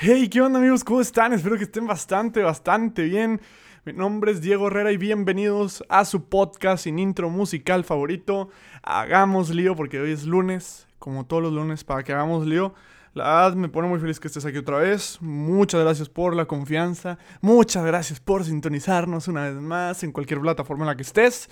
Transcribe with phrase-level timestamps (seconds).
[0.00, 0.84] Hey, ¿qué onda amigos?
[0.84, 1.32] ¿Cómo están?
[1.32, 3.40] Espero que estén bastante, bastante bien.
[3.84, 8.48] Mi nombre es Diego Herrera y bienvenidos a su podcast sin intro musical favorito.
[8.84, 12.74] Hagamos lío porque hoy es lunes, como todos los lunes, para que hagamos lío.
[13.12, 15.18] La verdad me pone muy feliz que estés aquí otra vez.
[15.20, 17.18] Muchas gracias por la confianza.
[17.40, 21.48] Muchas gracias por sintonizarnos una vez más en cualquier plataforma en la que estés.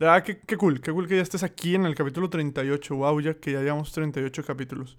[0.00, 2.96] De verdad, qué, qué cool, qué cool que ya estés aquí en el capítulo 38.
[2.96, 4.98] Wow, ya que ya llevamos 38 capítulos.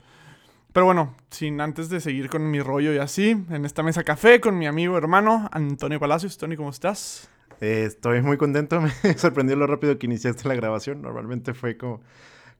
[0.76, 4.42] Pero bueno, sin antes de seguir con mi rollo y así, en esta mesa café
[4.42, 6.38] con mi amigo hermano Antonio Palacios.
[6.38, 7.30] Tony, ¿cómo estás?
[7.62, 11.02] Eh, estoy muy contento, me sorprendió lo rápido que iniciaste la grabación.
[11.02, 12.02] Normalmente fue como,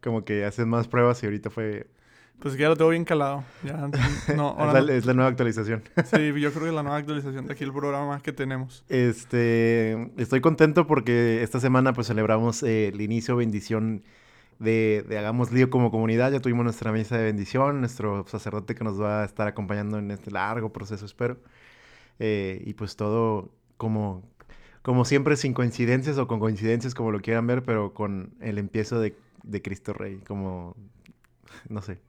[0.02, 1.88] como que haces más pruebas y ahorita fue...
[2.40, 3.44] Pues que ya lo tengo bien calado.
[3.64, 3.74] Ya,
[4.38, 5.84] no, es, la, es, la, nueva actualización.
[6.06, 8.86] Sí, yo creo que es la nueva actualización de aquí el programa que tenemos.
[8.88, 14.04] Este, estoy contento porque esta semana pues celebramos eh, el inicio bendición
[14.60, 16.32] de, Hagamos Lío como comunidad.
[16.32, 20.12] Ya tuvimos nuestra misa de bendición, nuestro sacerdote que nos va a estar acompañando en
[20.12, 21.38] este largo proceso, espero.
[22.20, 24.24] Eh, y pues todo como,
[24.82, 29.00] como siempre, sin coincidencias o con coincidencias, como lo quieran ver, pero con el empiezo
[29.00, 30.76] de, de Cristo Rey, como,
[31.70, 32.00] no sé.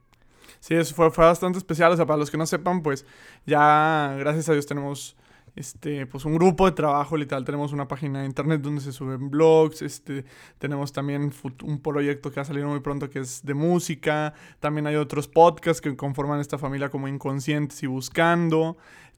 [0.59, 1.91] Sí, eso fue, fue bastante especial.
[1.91, 3.05] O sea, para los que no sepan, pues
[3.45, 5.15] ya, gracias a Dios, tenemos
[5.57, 9.29] este, pues un grupo de trabajo, literal, tenemos una página de internet donde se suben
[9.29, 10.23] blogs, este,
[10.59, 11.31] tenemos también
[11.63, 15.81] un proyecto que ha salido muy pronto que es de música, también hay otros podcasts
[15.81, 18.77] que conforman esta familia como Inconscientes y Buscando,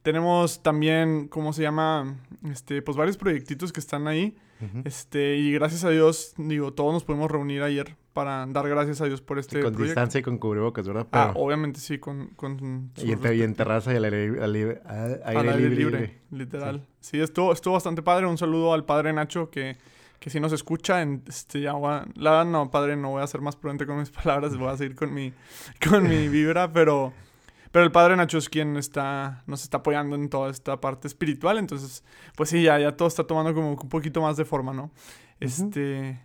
[0.09, 2.17] tenemos también, ¿cómo se llama?
[2.51, 4.35] Este, pues varios proyectitos que están ahí,
[4.83, 9.05] este, y gracias a Dios, digo, todos nos pudimos reunir ayer para dar gracias a
[9.05, 11.05] Dios por este y con distancia y con cubrebocas, ¿verdad?
[11.11, 12.29] Ah, obviamente sí, con...
[12.29, 14.49] con y, en, terraza y al aire,
[15.69, 16.87] libre, Literal.
[16.99, 18.25] Sí, estuvo, estuvo bastante padre.
[18.25, 19.77] Un saludo al padre Nacho que,
[20.19, 21.03] que si nos escucha.
[21.03, 24.09] En, este, ya la verdad, no, padre, no voy a ser más prudente con mis
[24.23, 24.57] palabras.
[24.57, 25.31] voy a seguir con mi,
[25.87, 27.13] con mi vibra, pero...
[27.71, 31.57] Pero el padre Nacho es quien está, nos está apoyando en toda esta parte espiritual.
[31.57, 32.03] Entonces,
[32.35, 34.91] pues sí, ya, ya todo está tomando como un poquito más de forma, ¿no?
[35.39, 36.19] Este...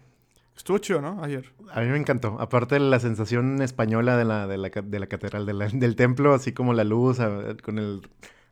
[0.56, 1.22] Estuvo chido, ¿no?
[1.22, 1.52] Ayer.
[1.72, 2.36] A mí me encantó.
[2.38, 6.52] Aparte de la sensación española de la, de la, de la catedral, del templo, así
[6.52, 7.18] como la luz,
[7.64, 8.08] con el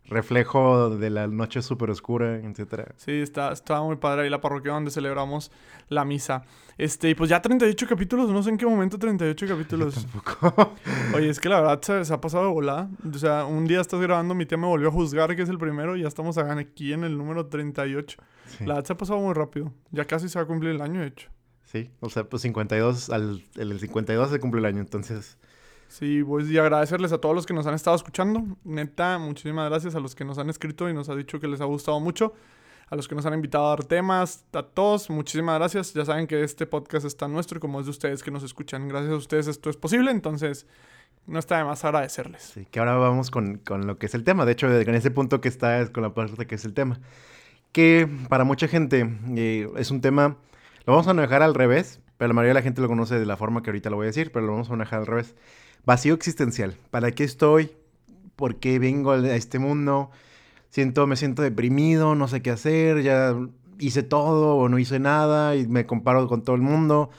[0.07, 2.95] reflejo de la noche súper oscura, etcétera.
[2.97, 5.51] Sí, está, estaba muy padre ahí la parroquia donde celebramos
[5.89, 6.45] la misa.
[6.79, 9.95] Este, y pues ya 38 capítulos, no sé en qué momento 38 capítulos.
[9.95, 10.75] tampoco.
[11.15, 12.91] Oye, es que la verdad se, ha pasado de volada.
[13.13, 15.59] O sea, un día estás grabando, mi tía me volvió a juzgar que es el
[15.59, 18.19] primero y ya estamos aquí en el número 38.
[18.61, 19.73] La verdad se ha pasado muy rápido.
[19.91, 21.29] Ya casi se va a cumplir el año, de hecho.
[21.65, 25.39] Sí, o sea, pues 52, al, el 52 se cumple el año, entonces...
[25.93, 28.43] Sí, pues y agradecerles a todos los que nos han estado escuchando.
[28.65, 31.61] Neta, muchísimas gracias a los que nos han escrito y nos ha dicho que les
[31.61, 32.33] ha gustado mucho.
[32.89, 35.93] A los que nos han invitado a dar temas, a todos, muchísimas gracias.
[35.93, 38.89] Ya saben que este podcast está nuestro y como es de ustedes que nos escuchan.
[38.89, 40.67] Gracias a ustedes esto es posible, entonces
[41.27, 42.43] no está de más agradecerles.
[42.43, 44.47] Sí, que ahora vamos con, con lo que es el tema.
[44.47, 47.01] De hecho, en ese punto que está es con la parte que es el tema.
[47.71, 50.39] Que para mucha gente eh, es un tema
[50.85, 53.27] lo vamos a manejar al revés, pero la mayoría de la gente lo conoce de
[53.27, 55.37] la forma que ahorita lo voy a decir, pero lo vamos a manejar al revés.
[55.85, 56.77] Vacío existencial.
[56.91, 57.73] ¿Para qué estoy?
[58.37, 60.11] ¿Por qué vengo a este mundo?
[60.71, 63.37] Siento, me siento deprimido, no sé qué hacer, ya
[63.79, 67.11] hice todo o no hice nada y me comparo con todo el mundo.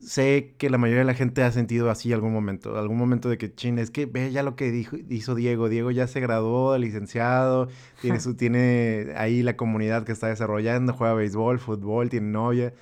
[0.00, 3.38] Sé que la mayoría de la gente ha sentido así algún momento, algún momento de
[3.38, 5.68] que, chin, es que ve ya lo que dijo, hizo Diego.
[5.70, 7.68] Diego ya se graduó de licenciado,
[8.02, 12.74] tiene, su, tiene ahí la comunidad que está desarrollando, juega béisbol, fútbol, tiene novia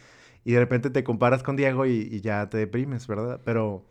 [0.44, 3.40] y de repente te comparas con Diego y, ya te deprimes, ¿verdad?
[3.44, 3.84] Pero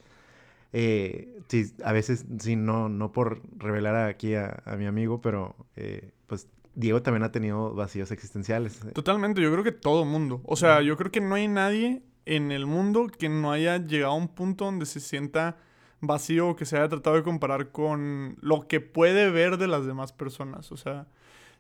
[0.74, 6.12] eh, sí, a veces, sí, no, no por revelar aquí a, mi amigo, pero eh,
[6.28, 8.80] pues Diego también ha tenido vacíos existenciales.
[8.94, 10.42] Totalmente, yo creo que todo mundo.
[10.46, 14.14] O sea, yo creo que no hay nadie en el mundo que no haya llegado
[14.14, 15.58] a un punto donde se sienta
[16.00, 19.86] vacío o que se haya tratado de comparar con lo que puede ver de las
[19.86, 20.72] demás personas.
[20.72, 21.08] O sea,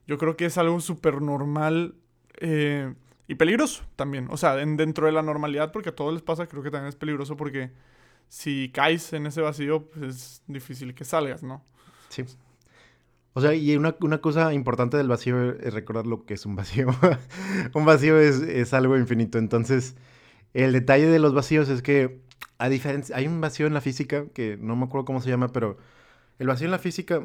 [0.08, 1.96] yo creo que es algo súper normal.
[2.40, 2.94] Eh,
[3.28, 4.28] y peligroso también.
[4.30, 6.98] O sea, dentro de la normalidad, porque a todos les pasa, creo que también es
[6.98, 7.72] peligroso porque
[8.28, 11.64] si caes en ese vacío, pues es difícil que salgas, ¿no?
[12.10, 12.26] Sí.
[13.34, 16.88] O sea, y una, cosa importante del vacío es recordar lo que es un vacío.
[17.74, 19.38] un vacío es, algo infinito.
[19.38, 19.96] Entonces,
[20.54, 22.20] el detalle de los vacíos es que,
[22.58, 25.50] a diferencia, hay un vacío en la física, que no me acuerdo cómo se llama,
[25.50, 25.78] pero
[26.40, 27.24] el vacío en la física,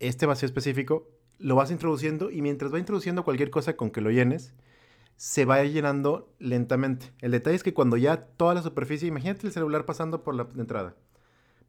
[0.00, 1.08] este vacío específico,
[1.38, 4.54] lo vas introduciendo y mientras va introduciendo cualquier cosa con que lo llenes,
[5.16, 7.12] se va llenando lentamente.
[7.20, 10.48] El detalle es que cuando ya toda la superficie, imagínate el celular pasando por la
[10.56, 10.96] entrada.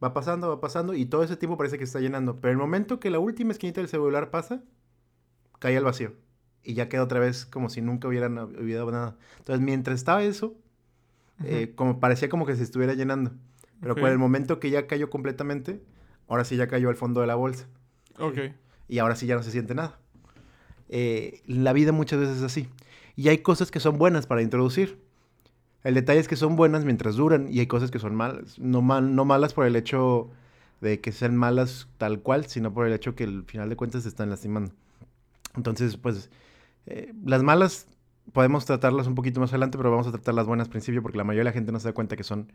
[0.03, 2.39] Va pasando, va pasando y todo ese tiempo parece que está llenando.
[2.41, 4.63] Pero el momento que la última esquinita del celular pasa,
[5.59, 6.13] cae al vacío.
[6.63, 9.17] Y ya queda otra vez como si nunca hubieran olvidado nada.
[9.37, 10.55] Entonces, mientras estaba eso,
[11.43, 13.31] eh, como parecía como que se estuviera llenando.
[13.81, 15.81] Pero por el momento que ya cayó completamente,
[16.27, 17.67] ahora sí ya cayó al fondo de la bolsa.
[18.17, 18.37] Ok.
[18.87, 19.99] Y ahora sí ya no se siente nada.
[20.89, 22.67] Eh, la vida muchas veces es así.
[23.15, 24.99] Y hay cosas que son buenas para introducir.
[25.83, 28.57] El detalle es que son buenas mientras duran y hay cosas que son malas.
[28.59, 30.31] No, mal, no malas por el hecho
[30.81, 34.03] de que sean malas tal cual, sino por el hecho que al final de cuentas
[34.03, 34.71] se están lastimando.
[35.55, 36.29] Entonces, pues,
[36.87, 37.87] eh, las malas
[38.33, 41.17] podemos tratarlas un poquito más adelante, pero vamos a tratar las buenas al principio porque
[41.17, 42.51] la mayoría de la gente no se da cuenta que son...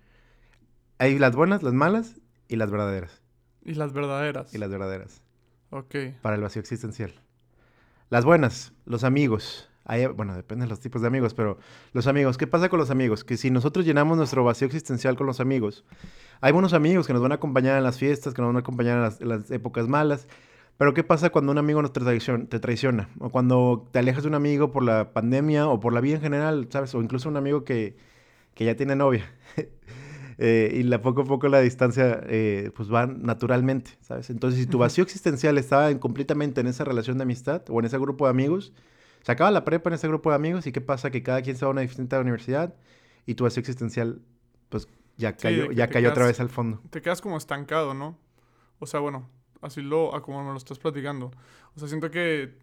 [0.98, 2.16] Hay las buenas, las malas
[2.48, 3.22] y las verdaderas.
[3.62, 4.52] Y las verdaderas.
[4.52, 5.22] Y las verdaderas.
[5.70, 5.94] Ok.
[6.20, 7.14] Para el vacío existencial.
[8.10, 9.69] Las buenas, los amigos.
[9.90, 11.58] Hay, bueno, depende de los tipos de amigos, pero
[11.92, 13.24] los amigos, ¿qué pasa con los amigos?
[13.24, 15.84] Que si nosotros llenamos nuestro vacío existencial con los amigos,
[16.40, 18.60] hay buenos amigos que nos van a acompañar en las fiestas, que nos van a
[18.60, 20.28] acompañar en las, en las épocas malas,
[20.78, 23.08] pero ¿qué pasa cuando un amigo nos traiciona, te traiciona?
[23.18, 26.22] O cuando te alejas de un amigo por la pandemia o por la vida en
[26.22, 26.94] general, ¿sabes?
[26.94, 27.96] O incluso un amigo que,
[28.54, 29.30] que ya tiene novia.
[30.42, 34.30] Eh, y la, poco a poco la distancia eh, pues va naturalmente, ¿sabes?
[34.30, 37.84] Entonces, si tu vacío existencial estaba en, completamente en esa relación de amistad o en
[37.84, 38.72] ese grupo de amigos,
[39.22, 41.10] se acaba la prepa en ese grupo de amigos y ¿qué pasa?
[41.10, 42.74] Que cada quien se va a una distinta universidad
[43.26, 44.20] y tu vacío existencial
[44.68, 46.80] pues ya cayó, ya cayó otra vez al fondo.
[46.90, 48.16] Te quedas como estancado, ¿no?
[48.78, 49.28] O sea, bueno,
[49.60, 51.30] así lo, a como me lo estás platicando.
[51.74, 52.54] O sea, siento que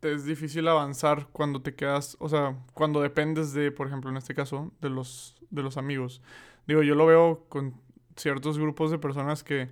[0.00, 4.16] te es difícil avanzar cuando te quedas, o sea, cuando dependes de, por ejemplo, en
[4.16, 6.22] este caso, de los, de los amigos.
[6.66, 7.74] Digo, yo lo veo con
[8.16, 9.68] ciertos grupos de personas que,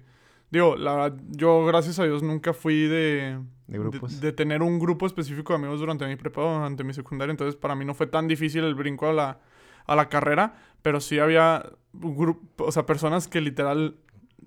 [0.50, 4.20] digo, la verdad, yo gracias a Dios nunca fui de, ¿De grupos?
[4.20, 7.74] de, tener un grupo específico de amigos durante mi prepa, durante mi secundaria, entonces para
[7.74, 9.40] mí no fue tan difícil el brinco a la,
[9.86, 13.96] a la carrera, pero sí había grupo, o sea, personas que literal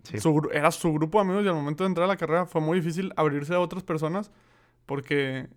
[0.04, 0.18] Sí.
[0.20, 2.62] su, era su grupo de amigos y al momento de entrar a la carrera fue
[2.62, 4.32] muy difícil abrirse a otras personas
[4.86, 5.50] porque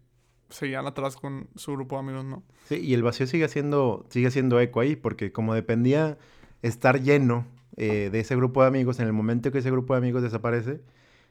[0.49, 2.43] seguían atrás con su grupo de amigos, ¿no?
[2.65, 6.19] Sí, y el vacío sigue haciendo, sigue haciendo eco ahí, porque como dependía
[6.61, 7.47] estar lleno
[7.77, 10.81] eh, de ese grupo de amigos, en el momento que ese grupo de amigos desaparece,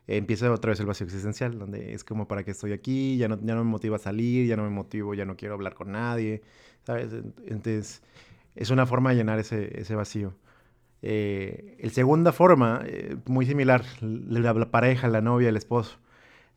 [0.08, 3.40] empieza otra vez el vacío existencial, donde es como para qué estoy aquí, ya no,
[3.42, 5.92] ya no me motiva a salir, ya no me motivo, ya no quiero hablar con
[5.92, 6.42] nadie,
[6.84, 7.14] ¿sabes?
[7.46, 8.02] Entonces,
[8.56, 10.34] es una forma de llenar ese, ese vacío.
[11.02, 15.98] Eh, el segunda forma, eh, muy similar, la, pareja, la novia, el esposo.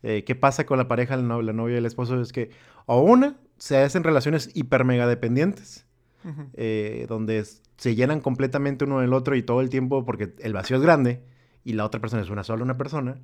[0.03, 2.21] Eh, ¿Qué pasa con la pareja, la, la novia y el esposo?
[2.21, 2.51] Es que,
[2.85, 5.84] o una, se hacen relaciones hiper mega dependientes,
[6.25, 7.07] -huh.
[7.07, 7.43] donde
[7.77, 11.21] se llenan completamente uno del otro y todo el tiempo, porque el vacío es grande
[11.63, 13.17] y la otra persona es una sola una persona.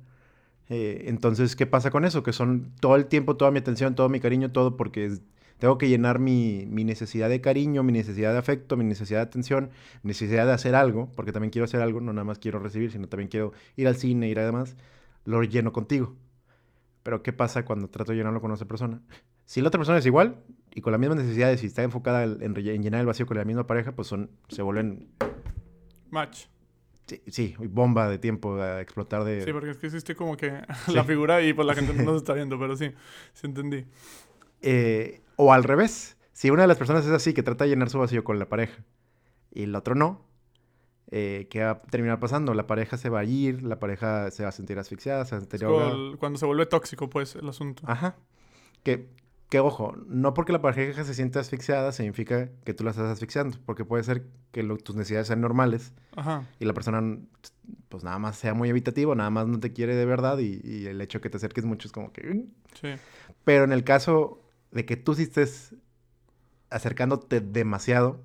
[0.68, 2.22] Eh, entonces, ¿qué pasa con eso?
[2.22, 5.18] Que son todo el tiempo, toda mi atención, todo mi cariño, todo porque
[5.58, 9.24] tengo que llenar mi, mi, necesidad de cariño, mi necesidad de afecto, mi necesidad de
[9.24, 9.70] atención,
[10.02, 13.06] necesidad de hacer algo, porque también quiero hacer algo, no nada más quiero recibir, sino
[13.08, 14.76] también quiero ir al cine, ir además,
[15.24, 16.16] lo lleno contigo.
[17.02, 19.00] Pero ¿qué pasa cuando trato de llenarlo con otra persona?
[19.44, 20.36] Si la otra persona es igual
[20.74, 23.44] y con las mismas necesidades, si está enfocada en, en llenar el vacío con la
[23.44, 25.08] misma pareja, pues son, se vuelven...
[26.10, 26.46] Match.
[27.06, 29.42] Sí, sí, bomba de tiempo a explotar de...
[29.44, 30.92] Sí, porque es que hiciste como que sí.
[30.92, 32.92] la figura y pues la gente no se está viendo, pero sí,
[33.32, 33.84] sí entendí.
[34.62, 37.90] Eh, o al revés, si una de las personas es así, que trata de llenar
[37.90, 38.82] su vacío con la pareja,
[39.52, 40.24] y el otro no,
[41.10, 42.54] eh, ¿qué va a terminar pasando?
[42.54, 45.38] La pareja se va a ir, la pareja se va a sentir asfixiada, se va
[45.38, 45.60] a sentir.
[46.18, 47.82] Cuando se vuelve tóxico, pues, el asunto.
[47.86, 48.16] Ajá.
[48.82, 49.08] Que,
[49.52, 53.58] que, ojo, no porque la pareja se siente asfixiada significa que tú la estás asfixiando,
[53.66, 56.46] porque puede ser que lo, tus necesidades sean normales Ajá.
[56.58, 57.18] y la persona,
[57.90, 60.86] pues, nada más sea muy evitativo, nada más no te quiere de verdad y, y
[60.86, 62.46] el hecho de que te acerques mucho es como que...
[62.80, 62.94] Sí.
[63.44, 64.40] Pero en el caso
[64.70, 65.74] de que tú sí estés
[66.70, 68.24] acercándote demasiado,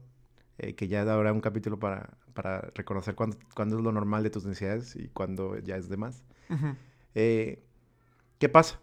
[0.60, 4.30] eh, que ya habrá un capítulo para, para reconocer cuándo, cuándo, es lo normal de
[4.30, 6.24] tus necesidades y cuándo ya es de más.
[6.50, 6.76] Uh -huh.
[7.16, 7.64] eh,
[8.40, 8.80] ¿Qué pasa?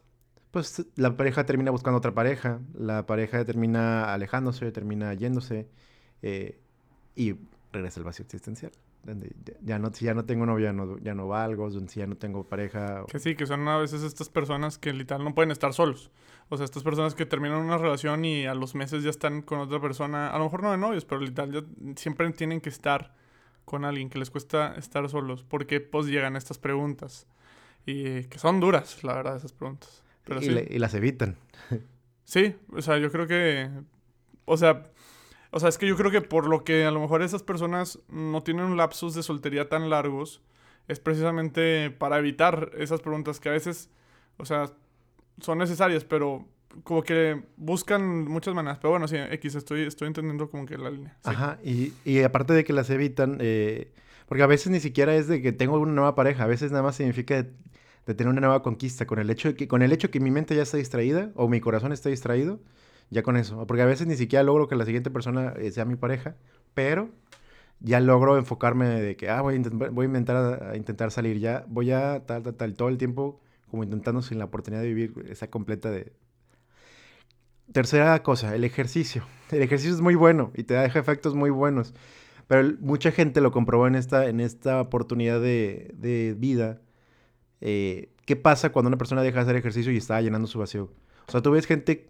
[0.54, 5.66] Pues la pareja termina buscando otra pareja, la pareja termina alejándose, termina yéndose
[6.22, 6.60] eh,
[7.16, 7.34] y
[7.72, 8.70] regresa el vacío existencial.
[9.62, 12.44] Ya no, si ya no tengo novia, no, ya no valgo, si ya no tengo
[12.44, 13.04] pareja.
[13.08, 16.12] Que sí, que son a veces estas personas que literal no pueden estar solos.
[16.50, 19.58] O sea, estas personas que terminan una relación y a los meses ya están con
[19.58, 21.64] otra persona, a lo mejor no de novios, pero literal ya
[21.96, 23.12] siempre tienen que estar
[23.64, 27.26] con alguien, que les cuesta estar solos, porque pues llegan estas preguntas.
[27.86, 30.03] Y que son duras, la verdad, esas preguntas.
[30.28, 30.50] Y, sí.
[30.50, 31.36] le, y las evitan.
[32.24, 33.70] sí, o sea, yo creo que,
[34.44, 34.84] o sea,
[35.50, 38.00] o sea, es que yo creo que por lo que a lo mejor esas personas
[38.08, 40.42] no tienen lapsos de soltería tan largos,
[40.88, 43.88] es precisamente para evitar esas preguntas que a veces,
[44.36, 44.72] o sea,
[45.40, 46.46] son necesarias, pero
[46.82, 48.78] como que buscan muchas maneras.
[48.78, 51.16] Pero bueno, sí, X, estoy, estoy entendiendo como que la línea.
[51.22, 51.30] Sí.
[51.30, 53.92] Ajá, y, y, aparte de que las evitan, eh,
[54.26, 56.82] porque a veces ni siquiera es de que tengo una nueva pareja, a veces nada
[56.82, 57.46] más significa
[58.06, 60.30] de, tener una nueva conquista, con el, hecho de que, con el hecho que mi
[60.30, 62.60] mente ya está distraída o mi corazón está distraído,
[63.10, 63.66] ya con eso.
[63.66, 66.36] Porque a veces ni siquiera logro que la siguiente persona eh, sea mi pareja,
[66.74, 67.10] pero
[67.80, 71.38] ya logro enfocarme de que, ah, voy a, intentar, voy a, inventar, a intentar salir,
[71.38, 73.40] ya voy a tal, tal, tal, todo el tiempo
[73.74, 76.12] como intentando sin la oportunidad de vivir esa completa de...
[77.72, 79.26] Tercera cosa, el ejercicio.
[79.50, 81.92] El ejercicio es muy bueno y te deja efectos muy buenos.
[82.46, 86.82] Pero mucha gente lo comprobó en esta, en esta oportunidad de, de vida.
[87.60, 90.90] Eh, ¿Qué pasa cuando una persona deja de hacer ejercicio y está llenando su vacío?
[91.26, 92.08] O sea, tú ves gente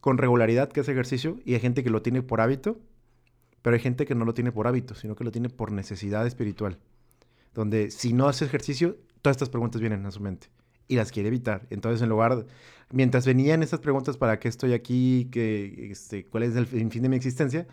[0.00, 2.78] con regularidad que hace ejercicio y hay gente que lo tiene por hábito,
[3.62, 6.26] pero hay gente que no lo tiene por hábito, sino que lo tiene por necesidad
[6.26, 6.78] espiritual.
[7.54, 10.48] Donde si no hace ejercicio, todas estas preguntas vienen a su mente
[10.88, 11.66] y las quiere evitar.
[11.70, 12.46] Entonces, en lugar,
[12.90, 15.28] mientras venían estas preguntas, ¿para qué estoy aquí?
[15.30, 17.66] ¿Qué, este, ¿Cuál es el fin de mi existencia?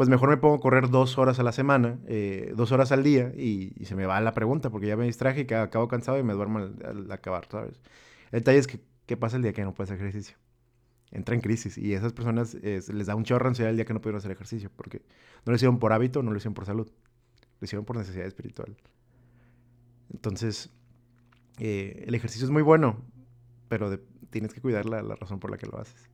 [0.00, 3.02] Pues mejor me pongo a correr dos horas a la semana, eh, dos horas al
[3.02, 6.22] día y, se me va la pregunta porque ya me distraje y acabo cansado y
[6.22, 7.82] me duermo al, acabar, ¿sabes?
[8.32, 10.38] El detalle es que, ¿qué pasa el día que no puedes hacer ejercicio?
[11.10, 13.92] Entra en crisis y a esas personas les da un chorro ansiedad el día que
[13.92, 15.02] no pudieron hacer ejercicio porque
[15.44, 16.90] no lo hicieron por hábito, no lo hicieron por salud,
[17.60, 18.74] lo hicieron por necesidad espiritual.
[20.14, 20.70] Entonces,
[21.58, 23.04] eh, el ejercicio es muy bueno,
[23.68, 26.09] pero tienes que cuidar la, razón por la que lo haces.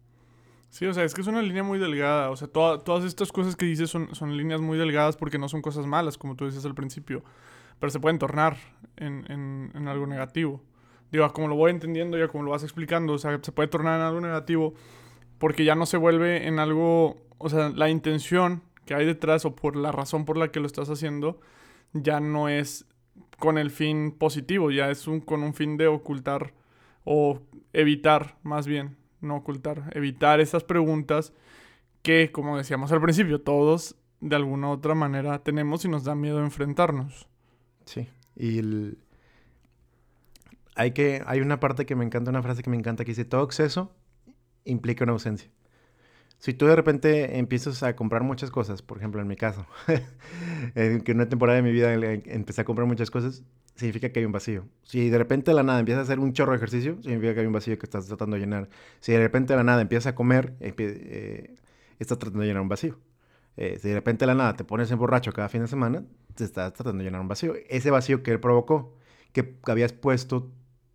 [0.77, 2.29] Sí, o sea, es que es una línea muy delgada.
[2.29, 5.63] O sea, todas estas cosas que dices son, son líneas muy delgadas porque no son
[5.63, 7.25] cosas malas, como tú dices al principio.
[7.81, 8.59] Pero se pueden tornar
[8.99, 9.25] en,
[9.75, 10.61] en, algo negativo.
[11.11, 13.99] Digo, como lo voy entendiendo, ya como lo vas explicando, o sea, se puede tornar
[14.01, 14.75] en algo negativo
[15.39, 19.57] porque ya no se vuelve en algo, o sea, la intención que hay detrás o
[19.57, 21.41] por la razón por la que lo estás haciendo
[21.95, 22.85] ya no es
[23.39, 26.53] con el fin positivo, ya es un, con un fin de ocultar
[27.05, 27.41] o
[27.73, 31.33] evitar, más bien, no ocultar, evitar esas preguntas
[32.03, 36.15] que, como decíamos al principio, todos de alguna u otra manera tenemos y nos da
[36.15, 37.29] miedo enfrentarnos.
[37.85, 38.61] Sí, y
[40.75, 43.25] hay que, hay una parte que me encanta, una frase que me encanta que dice,
[43.25, 43.93] todo exceso
[44.65, 45.51] implica una ausencia.
[46.39, 49.67] Si tú de repente empiezas a comprar muchas cosas, por ejemplo en mi caso,
[50.75, 53.43] que en una temporada de mi vida empecé a comprar muchas cosas,
[53.77, 54.67] significa que hay un vacío.
[54.83, 57.47] Si de repente la nada empiezas a hacer un chorro de ejercicio, significa que hay
[57.47, 58.69] un vacío que estás tratando de llenar.
[59.01, 61.55] Si de repente la nada empiezas a comer, eh,
[61.99, 62.99] estás tratando de llenar un vacío.
[63.57, 66.05] Eh, si de repente la nada te pones en borracho cada fin de semana,
[66.35, 67.55] te estás tratando de llenar un vacío.
[67.69, 68.97] Ese vacío que él provocó,
[69.33, 70.51] que habías puesto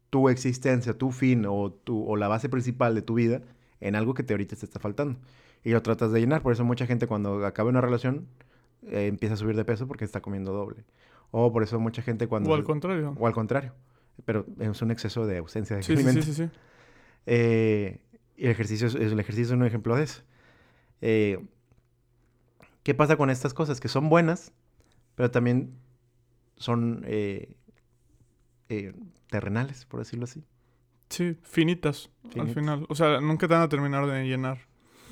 [0.09, 3.41] tu existencia, tu fin o, tu, o la base principal de tu vida,
[3.79, 5.19] en algo que te ahorita te está faltando.
[5.63, 6.41] Y lo tratas de llenar.
[6.41, 8.27] Por eso mucha gente cuando acaba una relación
[8.87, 10.83] eh, empieza a subir de peso porque está comiendo doble.
[11.31, 12.49] O por eso mucha gente cuando...
[12.49, 13.15] O al contrario.
[13.17, 13.73] O al contrario.
[14.25, 15.95] Pero es un exceso de ausencia de sí.
[15.95, 16.49] Sí, sí, sí.
[17.25, 18.01] Eh,
[18.35, 20.21] y el ejercicio, es, el ejercicio es un ejemplo de eso.
[21.01, 21.39] Eh,
[22.83, 23.79] ¿Qué pasa con estas cosas?
[23.79, 24.51] Que son buenas,
[25.15, 25.73] pero también
[26.57, 27.05] son
[29.29, 30.43] terrenales, por decirlo así.
[31.09, 32.09] Sí, finitas,
[32.39, 32.85] al final.
[32.89, 34.59] O sea, nunca te van a terminar de llenar.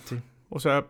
[0.05, 0.19] Sí.
[0.49, 0.87] O sea,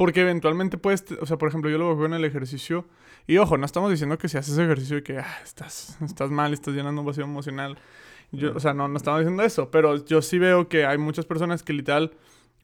[0.00, 2.86] porque eventualmente puedes, o sea, por ejemplo, yo lo veo en el ejercicio.
[3.26, 6.54] Y ojo, no estamos diciendo que si haces ejercicio y que ah, estás, estás mal,
[6.54, 7.76] estás llenando un vacío emocional.
[8.32, 9.70] Yo, o sea, no, no estamos diciendo eso.
[9.70, 12.14] Pero yo sí veo que hay muchas personas que literal,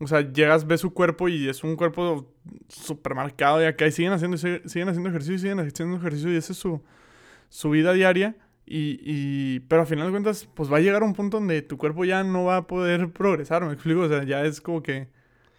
[0.00, 2.26] o sea, llegas, ves su cuerpo y es un cuerpo
[2.68, 6.36] súper marcado y acá y siguen haciendo, siguen haciendo ejercicio y siguen haciendo ejercicio y
[6.36, 6.80] esa es su,
[7.50, 8.34] su vida diaria.
[8.64, 11.76] Y, y, pero al final de cuentas, pues va a llegar un punto donde tu
[11.76, 15.08] cuerpo ya no va a poder progresar, me explico, o sea, ya es como que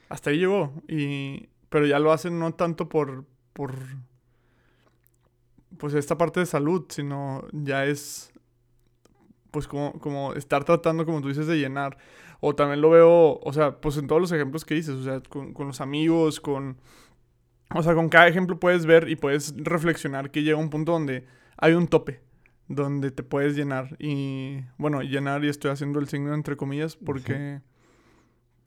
[0.09, 0.73] hasta ahí llegó.
[0.87, 3.73] Y, pero ya lo hacen no tanto por, por,
[5.77, 8.31] pues esta parte de salud, sino ya es,
[9.51, 11.97] pues como, como estar tratando, como tú dices, de llenar.
[12.39, 15.21] O también lo veo, o sea, pues en todos los ejemplos que dices, o sea,
[15.21, 16.77] con, con los amigos, con,
[17.73, 21.25] o sea, con cada ejemplo puedes ver y puedes reflexionar que llega un punto donde
[21.57, 22.21] hay un tope
[22.67, 23.95] donde te puedes llenar.
[23.99, 27.61] Y bueno, llenar y estoy haciendo el signo entre comillas porque...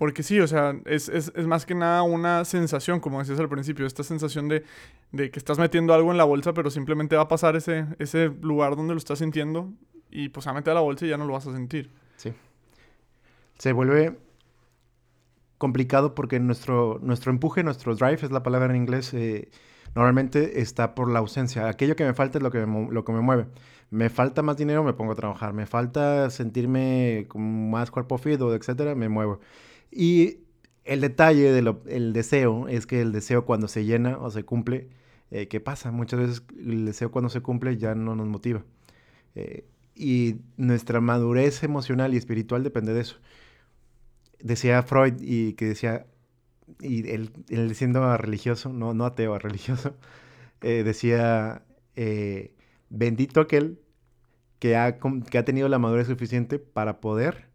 [0.01, 3.51] Porque sí, o sea, es, es, es, más que nada una sensación, como decías al
[3.51, 4.65] principio, esta sensación de,
[5.13, 8.31] de, que estás metiendo algo en la bolsa, pero simplemente va a pasar ese, ese
[8.41, 9.71] lugar donde lo estás sintiendo
[10.11, 11.91] y pues a meter a la bolsa y ya no lo vas a sentir.
[12.17, 12.33] Sí.
[13.59, 14.17] Se vuelve
[15.59, 19.51] complicado porque nuestro, nuestro empuje, nuestro drive, es la palabra en inglés, eh,
[19.95, 21.69] normalmente está por la ausencia.
[21.69, 23.49] Aquello que me falta es lo que me, lo que me mueve.
[23.91, 25.53] Me falta más dinero, me pongo a trabajar.
[25.53, 29.41] Me falta sentirme con más cuerpo fido, etcétera, me muevo.
[29.91, 30.39] Y
[30.85, 34.89] el detalle del deseo es que el deseo cuando se llena o se cumple,
[35.31, 35.91] eh, ¿qué pasa?
[35.93, 38.65] Muchas veces el deseo cuando se cumple ya no nos motiva.
[39.35, 43.17] Eh, y nuestra madurez emocional y espiritual depende de eso.
[44.41, 46.07] Decía Freud y que decía,
[46.81, 47.31] y él,
[47.75, 49.97] siendo religioso, no, no ateo, religioso,
[50.63, 51.63] eh, decía,
[52.89, 53.81] bendito aquel
[54.59, 57.50] que ha, que ha tenido la madurez suficiente para poder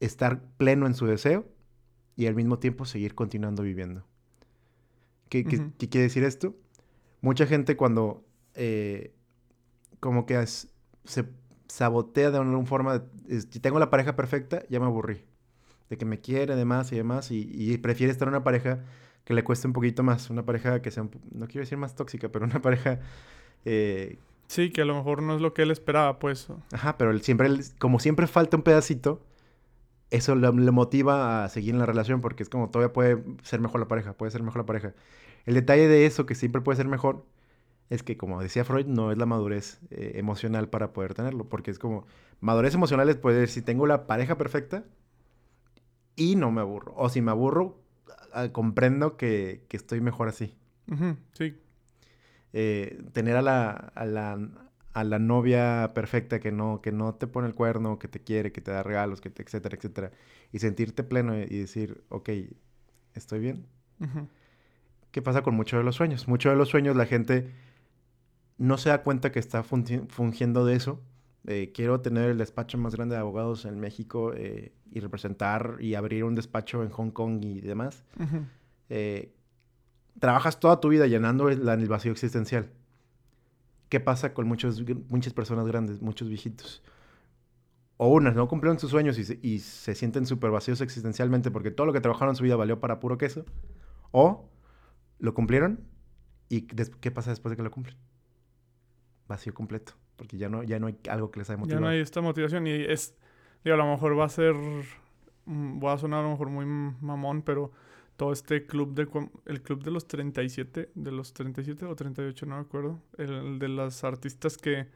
[0.00, 1.46] estar pleno en su deseo
[2.16, 4.04] y al mismo tiempo seguir continuando viviendo.
[5.28, 6.56] ¿Qué, quiere decir esto?
[7.20, 9.14] Mucha gente cuando eh,
[10.00, 11.24] como que se,
[11.68, 13.04] sabotea de alguna forma.
[13.28, 15.24] Si tengo la pareja perfecta, ya me aburrí.
[15.88, 17.30] De que me quiere, demás y demás.
[17.30, 18.80] Y, y prefiere estar en una pareja
[19.24, 20.30] que le cueste un poquito más.
[20.30, 23.00] Una pareja que sea, no quiero decir más tóxica, pero una pareja...
[23.64, 26.48] Eh, sí, que a lo mejor no es lo que él esperaba, pues.
[26.72, 29.22] Ajá, pero él siempre, como siempre falta un pedacito,
[30.10, 33.80] eso le, motiva a seguir en la relación porque es como todavía puede ser mejor
[33.80, 34.94] la pareja, puede ser mejor la pareja.
[35.46, 37.24] El detalle de eso, que siempre puede ser mejor,
[37.88, 41.70] es que como decía Freud, no es la madurez eh, emocional para poder tenerlo, porque
[41.70, 42.06] es como,
[42.40, 44.84] madurez emocional es poder, si tengo la pareja perfecta
[46.16, 47.80] y no me aburro, o si me aburro,
[48.52, 50.54] comprendo que, estoy mejor así.
[51.32, 51.56] sí.
[52.52, 54.36] Eh, tener a la, a la,
[54.92, 58.52] a la novia perfecta que no, que no te pone el cuerno, que te quiere,
[58.52, 60.10] que te da regalos, que te, etcétera, etcétera.
[60.52, 62.30] Y sentirte pleno y decir, ok,
[63.14, 63.66] estoy bien.
[65.10, 66.26] ¿Qué pasa con muchos de los sueños?
[66.26, 67.52] Muchos de los sueños la gente
[68.58, 71.00] no se da cuenta que está fungiendo de eso.
[71.72, 76.24] quiero tener el despacho más grande de abogados en México eh, y representar y abrir
[76.24, 78.04] un despacho en Hong Kong y demás.
[78.88, 79.32] Eh,
[80.18, 82.70] trabajas toda tu vida llenando el, el vacío existencial
[83.90, 86.80] ¿Qué pasa con muchos, muchas personas grandes, muchos viejitos?
[87.96, 91.72] O unas no cumplieron sus sueños y se, y se sienten súper vacíos existencialmente porque
[91.72, 93.44] todo lo que trabajaron en su vida valió para puro queso.
[94.12, 94.48] O
[95.18, 95.80] lo cumplieron
[96.48, 97.96] y ¿qué pasa después de que lo cumplen?
[99.26, 99.94] Vacío completo.
[100.14, 101.80] Porque ya no, ya no hay algo que les haya motivado.
[101.80, 103.16] Ya no hay esta motivación y es...
[103.64, 104.54] Digo, a lo mejor va a ser...
[105.46, 107.72] Mm, voy a sonar a lo mejor muy mamón, pero
[108.20, 109.08] todo este club de
[109.46, 113.68] el club de los 37, de los 37 o 38, no me acuerdo, el, de
[113.70, 114.88] las artistas que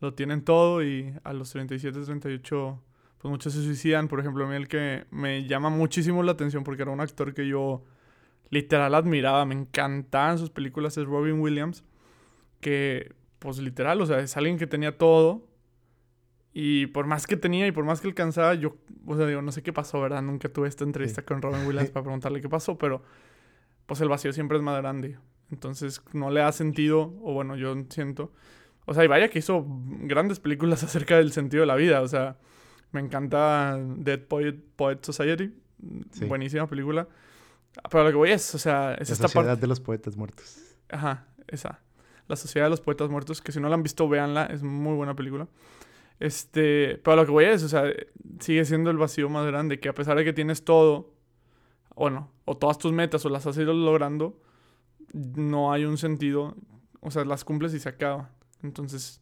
[0.00, 2.82] lo tienen todo y a los 37, 38
[3.18, 6.64] pues muchos se suicidan, por ejemplo, a mí el que me llama muchísimo la atención
[6.64, 7.84] porque era un actor que yo
[8.50, 11.84] literal admiraba, me encantaban sus películas es Robin Williams,
[12.60, 15.46] que pues literal, o sea, es alguien que tenía todo
[16.56, 19.50] y por más que tenía y por más que alcanzaba, yo, o sea, digo, no
[19.50, 20.22] sé qué pasó, ¿verdad?
[20.22, 23.02] Nunca tuve esta entrevista con Robin Williams para preguntarle qué pasó, pero
[23.86, 25.18] pues el vacío siempre es más grande.
[25.50, 28.32] Entonces no le ha sentido, o bueno, yo siento.
[28.86, 32.02] O sea, y vaya que hizo grandes películas acerca del sentido de la vida.
[32.02, 32.38] O sea,
[32.92, 35.52] me encanta Dead Poet, Poet Society.
[36.28, 37.08] Buenísima película.
[37.90, 40.76] Pero lo que voy es, o sea, es la esta Sociedad de los Poetas Muertos.
[40.88, 41.80] Ajá, esa.
[42.28, 44.94] La Sociedad de los Poetas Muertos, que si no la han visto, véanla, es muy
[44.94, 45.48] buena película.
[46.20, 47.84] Este, pero lo que voy a es, o sea,
[48.40, 51.12] sigue siendo el vacío más grande, que a pesar de que tienes todo,
[51.96, 54.38] bueno, o todas tus metas o las has ido logrando,
[55.12, 56.56] no hay un sentido,
[57.00, 58.30] o sea, las cumples y se acaba.
[58.62, 59.20] Entonces,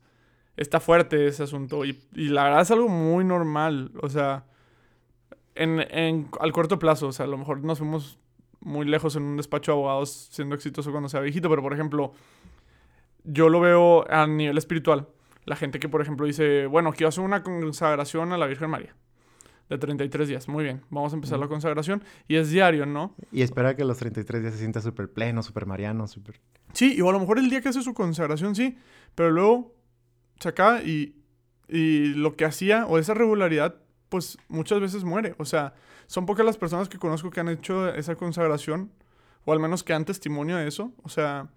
[0.57, 4.44] está fuerte ese asunto y, la verdad es algo muy normal, o sea,
[5.55, 8.18] en, en, al corto plazo, o sea, a lo mejor nos fuimos
[8.61, 12.12] muy lejos en un despacho de abogados siendo exitoso cuando sea viejito, pero por ejemplo,
[13.24, 15.09] yo lo veo a nivel espiritual
[15.44, 18.94] la gente que, por ejemplo, dice, bueno, quiero hacer una consagración a la Virgen María.
[19.68, 20.48] De 33 días.
[20.48, 22.02] Muy bien, vamos a empezar la consagración.
[22.28, 23.14] Y es diario, ¿no?
[23.31, 26.40] Y espera que los 33 días se sienta súper pleno, súper mariano, súper...
[26.74, 28.76] Sí, y a lo mejor el día que hace su consagración, sí.
[29.14, 29.74] Pero luego
[30.40, 31.16] se acaba y,
[31.68, 33.76] y lo que hacía, o esa regularidad,
[34.11, 35.35] pues muchas veces muere.
[35.38, 35.72] O sea,
[36.07, 38.92] son pocas las personas que conozco que han hecho esa consagración,
[39.46, 40.92] o al menos que dan testimonio de eso.
[41.02, 41.48] O sea,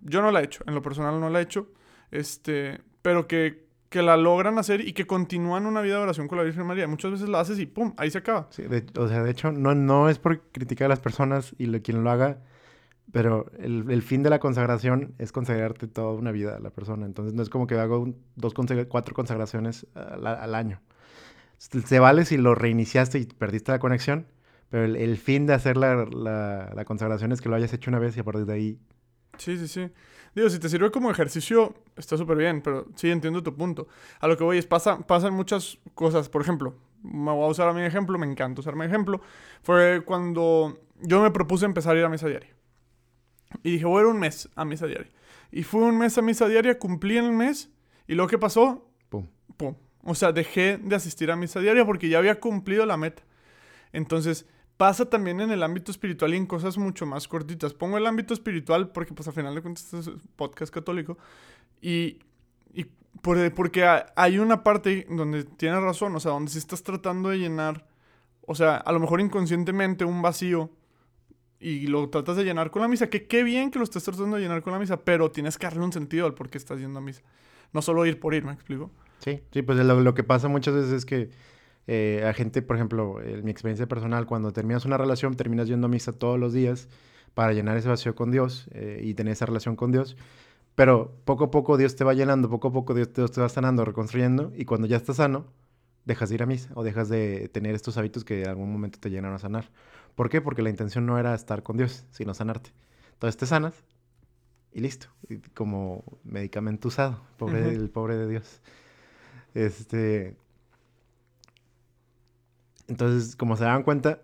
[0.00, 1.68] yo no la he hecho, en lo personal no la he hecho.
[2.10, 6.38] Este, pero que, que la logran hacer y que continúan una vida de oración con
[6.38, 6.86] la Virgen María.
[6.86, 7.92] Muchas veces la haces y ¡pum!
[7.96, 8.48] Ahí se acaba.
[8.50, 8.62] Sí,
[8.96, 12.04] o sea, de hecho, no, no es por criticar a las personas y lo, quien
[12.04, 12.38] lo haga,
[13.12, 17.06] pero el, el, fin de la consagración es consagrarte toda una vida a la persona.
[17.06, 18.54] Entonces no es como que hago dos,
[18.88, 20.80] cuatro consagraciones al, al, año.
[21.58, 24.26] Se vale si lo reiniciaste y perdiste la conexión,
[24.68, 27.90] pero el, el fin de hacer la, la, la consagración es que lo hayas hecho
[27.90, 28.78] una vez y a partir de ahí...
[29.36, 29.90] Sí, sí, sí.
[30.34, 33.88] Digo, si te sirve como ejercicio, está súper bien, pero sí entiendo tu punto.
[34.20, 36.28] A lo que voy es, pasa, pasan muchas cosas.
[36.28, 39.20] Por ejemplo, me voy a usar a mi ejemplo, me encanta usar mi ejemplo.
[39.62, 42.54] Fue cuando yo me propuse empezar a ir a misa diaria.
[43.62, 45.10] Y dije, voy a ir un mes a misa diaria.
[45.50, 47.70] Y fui un mes a misa diaria, cumplí en el mes,
[48.06, 49.26] y lo que pasó, pum.
[49.56, 49.74] Pum.
[50.04, 53.22] O sea, dejé de asistir a misa diaria porque ya había cumplido la meta.
[53.92, 54.46] Entonces,
[54.80, 57.74] pasa también en el ámbito espiritual y en cosas mucho más cortitas.
[57.74, 61.18] Pongo el ámbito espiritual porque, pues, al final de cuentas, este es un podcast católico.
[61.82, 62.20] Y,
[62.72, 62.86] y
[63.20, 67.36] por, porque hay una parte donde tienes razón, o sea, donde si estás tratando de
[67.36, 67.86] llenar,
[68.46, 70.70] o sea, a lo mejor inconscientemente un vacío
[71.58, 74.36] y lo tratas de llenar con la misa, que qué bien que lo estés tratando
[74.36, 76.80] de llenar con la misa, pero tienes que darle un sentido al por qué estás
[76.80, 77.20] yendo a misa.
[77.74, 78.90] No solo ir por ir, ¿me explico?
[79.18, 81.28] Sí, sí, pues lo, lo que pasa muchas veces es que
[81.86, 85.86] eh, a gente, por ejemplo, en mi experiencia personal, cuando terminas una relación, terminas yendo
[85.86, 86.88] a misa todos los días
[87.34, 90.16] para llenar ese vacío con Dios eh, y tener esa relación con Dios.
[90.74, 93.40] Pero poco a poco Dios te va llenando, poco a poco Dios te, Dios te
[93.40, 95.46] va sanando, reconstruyendo, y cuando ya estás sano,
[96.04, 98.98] dejas de ir a misa o dejas de tener estos hábitos que en algún momento
[98.98, 99.70] te llenaron a sanar.
[100.14, 100.40] ¿Por qué?
[100.40, 102.70] Porque la intención no era estar con Dios, sino sanarte.
[103.14, 103.74] Entonces te sanas
[104.72, 105.08] y listo.
[105.28, 108.60] Y como medicamento usado, pobre, el pobre de Dios.
[109.54, 110.36] Este.
[112.90, 114.20] Entonces, como se dan cuenta,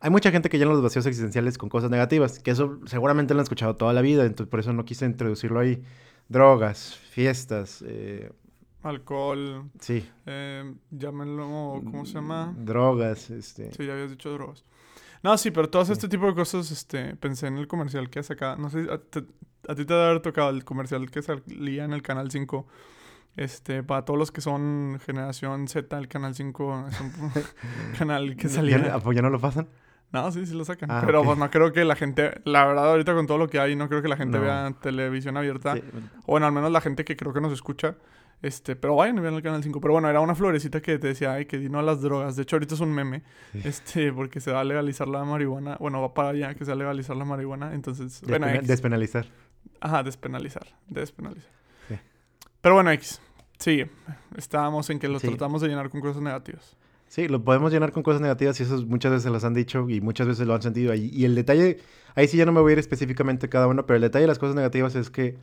[0.00, 3.40] hay mucha gente que llena los vacíos existenciales con cosas negativas, que eso seguramente lo
[3.40, 5.82] han escuchado toda la vida, entonces por eso no quise introducirlo ahí.
[6.28, 8.30] Drogas, fiestas, eh,
[8.82, 10.08] Alcohol, sí.
[10.26, 12.54] eh, llámenlo, ¿cómo se llama?
[12.56, 13.72] Drogas, este.
[13.74, 14.64] Sí, ya habías dicho drogas.
[15.22, 18.54] No, sí, pero todo este tipo de cosas, este, pensé en el comercial que saca.
[18.56, 19.24] No sé, a, te-
[19.66, 22.66] a ti te debe haber tocado el comercial que salía en el Canal 5.
[23.38, 27.32] Este, para todos los que son generación Z, el Canal 5 es un
[27.98, 28.94] canal que ¿Ya, salía.
[28.94, 29.68] ¿a poco ya no lo pasan?
[30.10, 30.90] No, sí, sí lo sacan.
[30.90, 31.26] Ah, pero ok.
[31.26, 33.88] pues no creo que la gente, la verdad, ahorita con todo lo que hay, no
[33.88, 34.44] creo que la gente No.
[34.44, 35.74] vea televisión abierta.
[35.74, 35.82] Sí.
[36.24, 37.94] O bueno, al menos la gente que creo que nos escucha.
[38.40, 39.80] Este, pero vayan y vean el canal 5.
[39.80, 42.36] Pero bueno, era una florecita que te decía, ay, que di no a las drogas.
[42.36, 43.22] De hecho, ahorita es un meme.
[43.52, 43.60] Sí.
[43.64, 45.76] Este, porque se va a legalizar la marihuana.
[45.78, 47.74] Bueno, va para allá que se va a legalizar la marihuana.
[47.74, 48.66] Entonces, bueno, X.
[48.66, 49.26] despenalizar.
[49.80, 50.66] Ajá, despenalizar.
[50.88, 51.50] Despenalizar.
[51.88, 51.96] Sí.
[52.60, 53.20] Pero bueno, X.
[53.58, 53.90] Sigue.
[54.36, 55.28] Estábamos en que lo Sí.
[55.28, 56.76] tratamos de llenar con cosas negativas.
[57.08, 60.00] Sí, lo podemos llenar con cosas negativas y eso muchas veces los han dicho y
[60.00, 61.10] muchas veces lo han sentido ahí.
[61.12, 61.78] Y el detalle,
[62.14, 64.22] ahí sí ya no me voy a ir específicamente a cada uno, pero el detalle
[64.24, 65.36] de las cosas negativas es que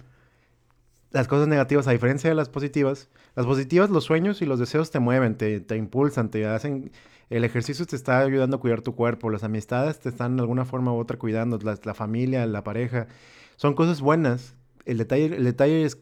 [1.11, 4.91] las cosas negativas, a diferencia de las positivas, las positivas, los sueños y los deseos
[4.91, 6.91] te mueven, te, te impulsan, te hacen...
[7.31, 10.63] El ejercicio te está ayudando a cuidar tu cuerpo, las amistades te están de alguna
[10.63, 13.07] forma u otra cuidando, la, la familia, la pareja.
[13.55, 14.55] Son cosas buenas.
[14.85, 15.97] El detalle, el detalle es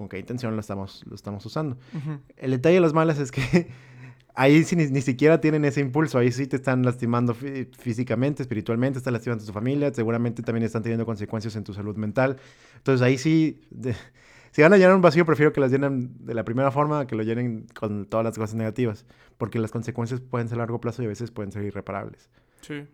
[0.00, 1.76] con qué intención lo estamos, lo estamos usando.
[1.94, 2.18] Ujú.
[2.38, 3.68] El detalle de las malas es que
[4.34, 8.42] ahí sí ni, ni siquiera tienen ese impulso, ahí sí te están lastimando fí- físicamente,
[8.42, 12.38] espiritualmente, están lastimando a tu familia, seguramente también están teniendo consecuencias en tu salud mental.
[12.78, 13.94] Entonces ahí sí, de-
[14.52, 17.14] si van a llenar un vacío, prefiero que las llenen de la primera forma, que
[17.14, 19.04] lo llenen con todas las cosas negativas,
[19.36, 22.30] porque las consecuencias pueden ser a largo plazo y a veces pueden ser irreparables.
[22.62, 22.86] Sí.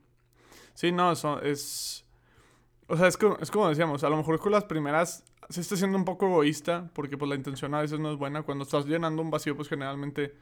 [0.75, 2.05] Sí, no, eso es.
[2.89, 5.77] O sea, es como, es como decíamos, a lo mejor con las primeras se está
[5.77, 8.43] siendo un poco egoísta, porque pues la intención a veces no es buena.
[8.43, 10.35] Cuando estás llenando un vacío, pues generalmente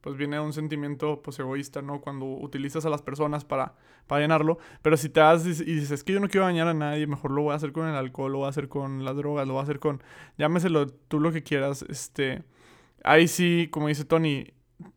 [0.00, 2.00] pues viene un sentimiento pues egoísta, ¿no?
[2.00, 3.74] Cuando utilizas a las personas para,
[4.06, 4.58] para llenarlo.
[4.82, 7.32] Pero si te das y dices, es que yo no quiero dañar a nadie, mejor
[7.32, 9.54] lo voy a hacer con el alcohol, lo voy a hacer con las drogas, lo
[9.54, 10.02] voy a hacer con,
[10.38, 12.44] llámeselo tú lo que quieras, este,
[13.04, 14.46] ahí sí, como dice Tony,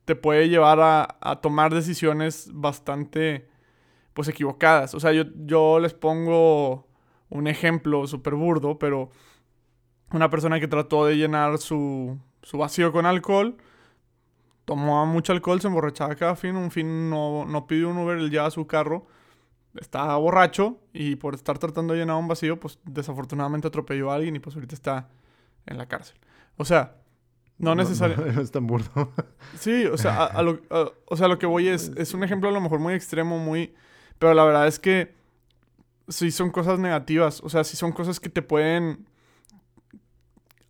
[0.06, 3.50] te puede llevar a, a tomar decisiones bastante,
[4.14, 4.96] pues, equivocadas.
[4.96, 6.88] O sea, yo, yo les pongo
[7.34, 9.12] un ejemplo súper burdo, pero
[10.12, 13.58] una persona que trató de llenar su, su vacío con alcohol,
[14.66, 18.30] tomó mucho alcohol, se emborrachaba cada fin, un fin no, no pidió un Uber, él
[18.30, 19.06] lleva su carro,
[19.80, 24.36] estaba borracho y por estar tratando de llenar un vacío, pues desafortunadamente atropelló a alguien
[24.36, 25.10] y pues ahorita está
[25.66, 26.18] en la cárcel.
[26.58, 26.98] O sea,
[27.58, 28.34] no necesariamente...
[28.34, 29.12] No, es tan burdo.
[29.58, 32.24] Sí, o sea, a, a lo, a- o sea, lo que voy es, es un
[32.24, 33.74] ejemplo a lo mejor muy extremo, muy...
[34.20, 35.16] Pero la verdad es que
[36.08, 39.08] sí son cosas negativas, o sea, sí son cosas que te pueden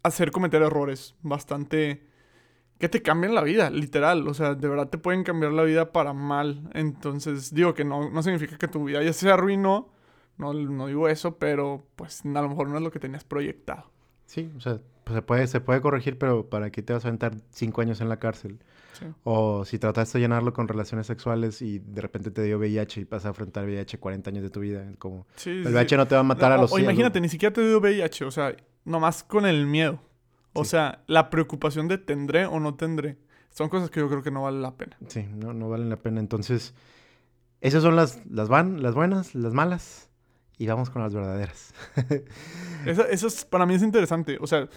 [0.04, 2.06] hacer cometer errores bastante...
[2.80, 5.92] que te cambian la vida, literal, o sea, de verdad te pueden cambiar la vida
[5.92, 6.70] para mal.
[6.74, 9.94] Entonces, digo que no, no significa que tu vida ya se arruinó,
[10.38, 13.92] no, no digo eso, pero pues a lo mejor no es lo que tenías proyectado.
[14.26, 17.10] Sí, o sea, pues se puede, se puede corregir, pero ¿para qué te vas a
[17.10, 18.60] aventar cinco años en la cárcel?
[18.94, 19.06] Sí.
[19.24, 23.04] O si trataste de llenarlo con relaciones sexuales y de repente te dio VIH y
[23.06, 24.86] vas a enfrentar VIH 40 años de tu vida.
[25.00, 25.74] Como Sí, el sí.
[25.74, 27.62] VIH no te va a matar No, a los O, o imagínate, ni siquiera te
[27.68, 30.00] dio VIH, o sea, nomás con el miedo.
[30.54, 33.18] O sea, la preocupación de tendré o no tendré.
[33.50, 34.98] Son cosas que yo creo que no vale la pena.
[35.08, 36.20] Sí, no, no valen la pena.
[36.20, 36.74] Entonces,
[37.62, 40.10] esas son las, las, van, las buenas, las malas.
[40.60, 41.74] Y vamos con las verdaderas.
[42.86, 44.38] Eso, eso es, para mí es interesante.
[44.42, 44.68] O sea,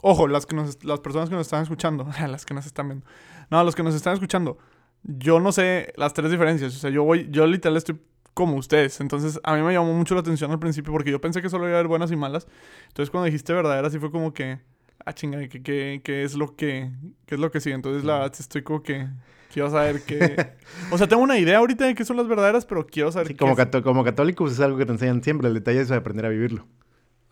[0.00, 3.06] ojo, las, que nos, las personas que nos están escuchando, las que nos están viendo.
[3.50, 4.58] No, los que nos están escuchando.
[5.02, 6.74] Yo no sé las tres diferencias.
[6.76, 7.98] O sea, yo voy, yo literal estoy
[8.34, 9.00] como ustedes.
[9.00, 11.64] Entonces, a mí me llamó mucho la atención al principio porque yo pensé que solo
[11.66, 12.46] iba a haber buenas y malas.
[12.88, 14.60] Entonces, cuando dijiste verdaderas, sí fue como que,
[15.04, 16.90] ah, chinga, ¿qué, qué, qué es lo que,
[17.26, 17.74] qué es lo que sigue?
[17.74, 19.08] Entonces, la verdad, estoy como que
[19.52, 20.52] quiero saber qué.
[20.92, 23.34] O sea, tengo una idea ahorita de qué son las verdaderas, pero quiero saber Sí,
[23.34, 25.48] qué como, cató- como católicos es algo que te enseñan siempre.
[25.48, 26.66] El detalle es aprender a vivirlo.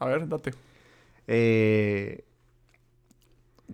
[0.00, 0.52] A ver, date.
[1.26, 2.24] Eh,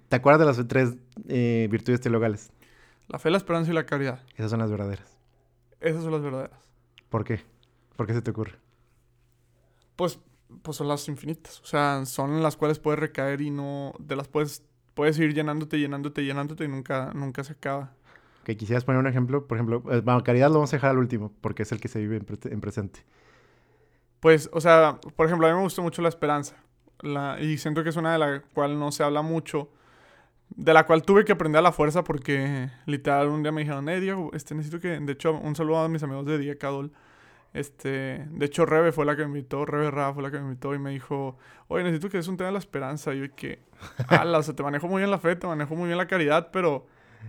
[0.09, 0.95] ¿Te acuerdas de las tres
[1.29, 2.51] eh, virtudes teologales?
[3.09, 4.23] La fe, la esperanza y la caridad.
[4.37, 5.17] Esas son las verdaderas.
[5.81, 6.59] Esas son las verdaderas.
[7.09, 7.41] ¿Por qué?
[7.97, 8.55] ¿Por qué se te ocurre?
[9.97, 10.19] Pues,
[10.63, 11.61] pues son las infinitas.
[11.61, 13.93] O sea, son en las cuales puedes recaer y no.
[13.99, 14.63] De las puedes.
[14.95, 17.93] Puedes ir llenándote, llenándote, llenándote y nunca, nunca se acaba.
[18.45, 19.47] Que quisieras poner un ejemplo.
[19.47, 21.89] Por ejemplo, eh, bueno, caridad lo vamos a dejar al último, porque es el que
[21.89, 23.05] se vive en, pre- en presente.
[24.21, 26.57] Pues, o sea, por ejemplo, a mí me gustó mucho la esperanza.
[27.03, 29.69] la, y siento que es una de la cual no se habla mucho,
[30.51, 33.89] de la cual tuve que aprender a la fuerza porque literal un día me dijeron,
[33.89, 36.93] eh, Diego, este, necesito que, de hecho, un saludo a mis amigos de Día Cadol.
[37.53, 40.45] Este, de hecho, Rebe fue la que me invitó, Rebe Ra fue la que me
[40.45, 43.15] invitó y me dijo, oye, necesito que es un tema de la esperanza.
[43.15, 43.61] Y yo, que,
[44.09, 46.51] ala, o sea, te manejo muy bien la fe, te manejo muy bien la caridad,
[46.53, 46.87] pero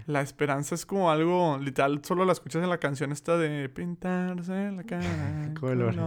[0.08, 4.71] la esperanza es como algo, literal, solo la escuchas en la canción esta de pintarse
[4.71, 5.53] la cara.
[5.60, 5.97] colores.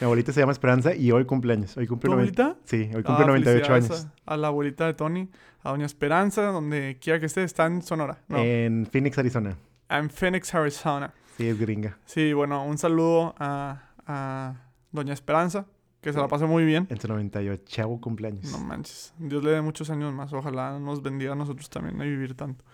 [0.00, 1.76] Mi abuelita se llama Esperanza y hoy cumpleaños.
[1.76, 2.56] Hoy cumple ¿Tu abuelita?
[2.64, 4.06] Sí, hoy cumple 98 años.
[4.26, 5.28] A, la abuelita de Tony,
[5.62, 8.18] a Doña Esperanza, donde quiera que esté, está en Sonora.
[8.28, 9.56] En Phoenix, Arizona.
[9.88, 11.12] En Phoenix, Arizona.
[11.36, 11.98] Sí, es gringa.
[12.04, 14.54] Sí, bueno, un saludo a, a
[14.90, 15.66] Doña Esperanza,
[16.00, 16.86] que se la pase muy bien.
[16.90, 18.50] En su 98 chavo cumpleaños.
[18.50, 19.14] No manches.
[19.18, 20.32] Dios le dé muchos años más.
[20.32, 22.64] Ojalá nos bendiga a nosotros también a vivir tanto.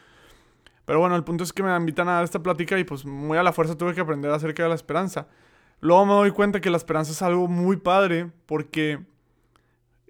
[0.88, 3.37] Pero bueno, el punto es que me invitan a dar esta plática y pues muy
[3.37, 5.29] a la fuerza tuve que aprender acerca de la esperanza.
[5.81, 8.98] Luego me doy cuenta que la esperanza es algo muy padre porque,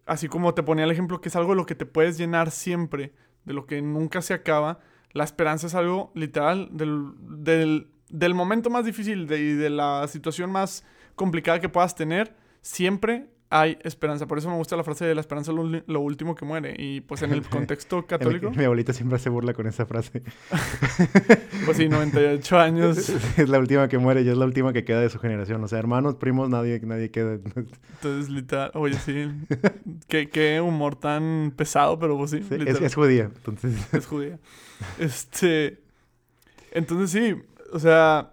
[0.06, 2.52] así como te ponía el ejemplo, que es algo de lo que te puedes llenar
[2.52, 3.12] siempre,
[3.44, 4.78] de lo que nunca se acaba,
[5.10, 10.52] la esperanza es algo literal del, del, del momento más difícil y de la situación
[10.52, 10.84] más
[11.16, 14.26] complicada que puedas tener, siempre hay esperanza.
[14.26, 16.74] Por eso me gusta la frase de la esperanza es lo, último que muere.
[16.78, 18.50] Y pues en el contexto católico.
[18.50, 20.22] Mi abuelita siempre se burla con esa frase.
[21.64, 23.08] pues sí, 98 años.
[23.38, 25.62] Es la última que muere y es la última que queda de su generación.
[25.62, 27.34] O sea, hermanos, primos, nadie, nadie queda.
[27.34, 29.30] Entonces, literal, oye, sí.
[30.08, 32.44] qué, qué, humor tan pesado, pero pues sí.
[32.50, 33.94] es, es, judía, entonces.
[33.94, 34.38] Es judía.
[34.98, 35.80] Este.
[36.72, 37.34] Entonces sí,
[37.72, 38.32] o sea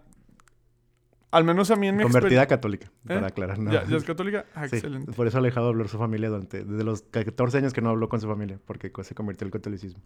[1.36, 3.26] al menos a mí en mi Convertida católica, para ¿Eh?
[3.26, 3.60] aclarar.
[3.70, 4.46] ¿Ya, es católica?
[4.56, 5.12] Ah, excelente.
[5.12, 6.64] Por eso ha dejado de hablar su familia durante...
[6.64, 10.02] Desde los 14 años que no habló con su familia, porque se convirtió al catolicismo.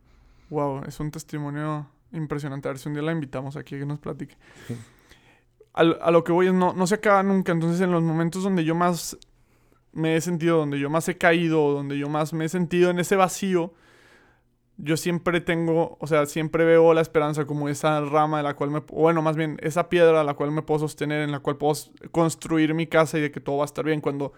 [0.50, 2.68] Wow, es un testimonio impresionante.
[2.68, 4.38] A ver si un día la invitamos aquí a que nos platique.
[5.74, 7.52] A, lo que voy es, no, no se acaba nunca.
[7.52, 9.15] Entonces, en los momentos donde yo más
[9.92, 12.98] me he sentido, donde yo más he caído, donde yo más me he sentido en
[12.98, 13.72] ese vacío
[14.82, 18.72] yo siempre tengo, o sea, siempre veo la esperanza como esa rama de la cual
[18.72, 21.58] me, bueno, más bien esa piedra a la cual me puedo sostener, en la cual
[21.58, 21.74] puedo
[22.12, 24.00] construir mi casa y de que todo va a estar bien.
[24.00, 24.34] Cuando,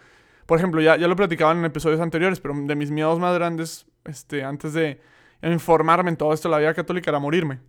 [0.48, 3.86] por ejemplo, ya, ya lo platicaban en episodios anteriores, pero de mis miedos más grandes,
[4.04, 5.00] este, antes de
[5.44, 7.60] informarme en todo esto de la vida católica, era morirme.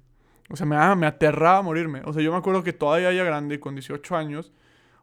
[0.48, 2.02] O sea, me, me aterraba morirme.
[2.04, 4.52] O sea, yo me acuerdo que todavía ya grande, con 18 años,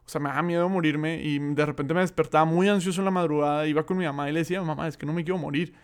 [0.06, 3.12] o sea, me daba miedo morirme y de repente me despertaba muy ansioso en la
[3.12, 5.76] madrugada, iba con mi mamá y le decía, mamá, es que no me quiero morir.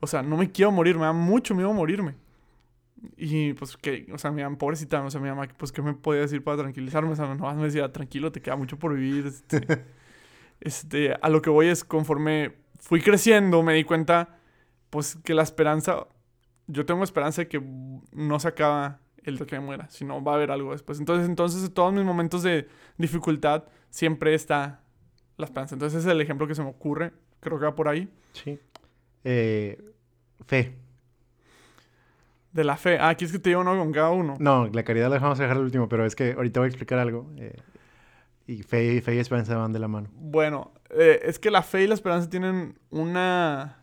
[0.00, 2.14] O sea, no me quiero morir, me da mucho miedo morirme.
[3.16, 5.94] Y pues que, o sea, mi mamá, pobrecita, o sea, mi mamá, pues, ¿qué me
[5.94, 7.12] podía decir para tranquilizarme?
[7.12, 9.26] O sea, nomás me decía, tranquilo, te queda mucho por vivir.
[9.26, 9.84] Este,
[10.60, 14.38] este, a lo que voy es, conforme fui creciendo, me di cuenta,
[14.90, 16.06] pues, que la esperanza,
[16.66, 17.62] yo tengo esperanza de que
[18.12, 20.98] no se acaba el de que me muera, sino va a haber algo después.
[20.98, 24.80] Entonces, entonces, en todos mis momentos de dificultad, siempre está
[25.36, 25.74] la esperanza.
[25.74, 28.08] Entonces, ese es el ejemplo que se me ocurre, creo que va por ahí.
[28.32, 28.58] Sí.
[29.28, 29.82] Eh,
[30.46, 30.76] fe.
[32.52, 32.96] De la fe.
[33.00, 34.36] Ah, aquí es que te digo uno con cada uno.
[34.38, 37.00] No, la caridad la dejamos dejar al último, pero es que ahorita voy a explicar
[37.00, 37.28] algo.
[37.36, 37.60] Eh,
[38.46, 40.10] y fe, fe y esperanza van de la mano.
[40.12, 43.78] Bueno, eh, es que la fe y la esperanza tienen una...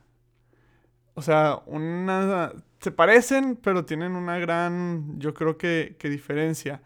[1.14, 2.54] O sea, una...
[2.80, 6.82] Se parecen, pero tienen una gran, yo creo que, que diferencia.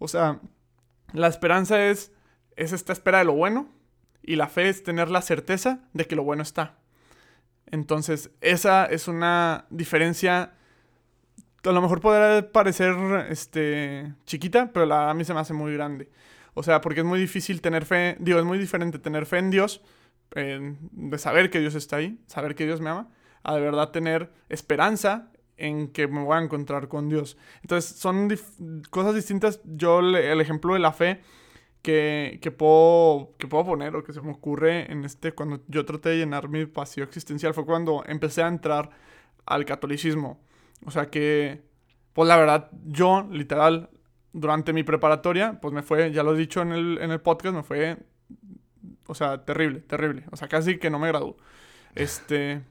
[0.00, 0.40] O sea,
[1.12, 2.12] la esperanza es,
[2.56, 3.68] es esta espera de lo bueno
[4.22, 6.79] y la fe es tener la certeza de que lo bueno está.
[7.70, 10.54] Entonces, esa es una diferencia.
[11.62, 12.94] A lo mejor podrá parecer
[13.28, 16.08] este, chiquita, pero la, a mí se me hace muy grande.
[16.54, 19.50] O sea, porque es muy difícil tener fe, digo, es muy diferente tener fe en
[19.50, 19.82] Dios,
[20.34, 23.08] de saber que Dios está ahí, saber que Dios me ama,
[23.42, 27.36] a de verdad tener esperanza en que me voy a encontrar con Dios.
[27.62, 28.28] Entonces, son
[28.90, 29.60] cosas distintas.
[29.64, 31.20] Yo, el ejemplo de la fe,
[31.82, 35.84] que, que, puedo, que puedo poner o que se me ocurre en este, cuando yo
[35.84, 38.90] traté de llenar mi vacío existencial, fue cuando empecé a entrar
[39.46, 40.40] al catolicismo.
[40.84, 41.62] O sea que,
[42.12, 43.90] pues la verdad, yo literal,
[44.32, 47.54] durante mi preparatoria, pues me fue, ya lo he dicho en el, en el podcast,
[47.54, 47.98] me fue,
[49.06, 50.24] o sea, terrible, terrible.
[50.30, 51.36] O sea, casi que no me graduó.
[51.94, 52.62] Este...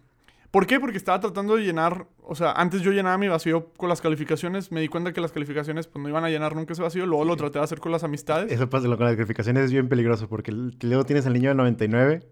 [0.51, 0.79] ¿Por qué?
[0.79, 4.71] Porque estaba tratando de llenar, o sea, antes yo llenaba mi vacío con las calificaciones,
[4.71, 7.23] me di cuenta que las calificaciones pues no iban a llenar nunca ese vacío, luego
[7.23, 8.51] lo traté de hacer con las amistades.
[8.51, 12.27] Eso pasa con las calificaciones es bien peligroso porque luego tienes el niño de 99,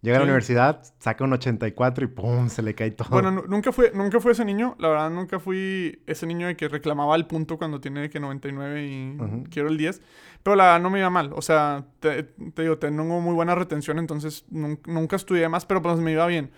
[0.00, 2.48] llega a la universidad, saca un 84 y ¡pum!
[2.48, 3.08] se le cae todo.
[3.10, 6.66] Bueno, nunca fue, nunca fui ese niño, la verdad nunca fui ese niño de que
[6.66, 9.16] reclamaba el punto cuando tiene que 99 y
[9.48, 10.02] quiero el 10,
[10.42, 14.00] pero la verdad no me iba mal, o sea, te, digo, tengo muy buena retención,
[14.00, 16.50] entonces nunca estudié más, pero pues me iba bien.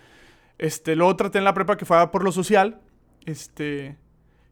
[0.57, 2.81] Este, luego traté en la prepa que fue por lo social.
[3.25, 3.97] Este,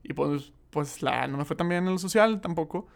[0.03, 2.87] y pues, pues la, no me fue tan bien en lo social tampoco.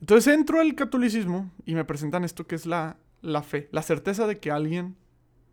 [0.00, 4.26] Entonces entro al catolicismo y me presentan esto que es la, la fe, la certeza
[4.26, 4.96] de que alguien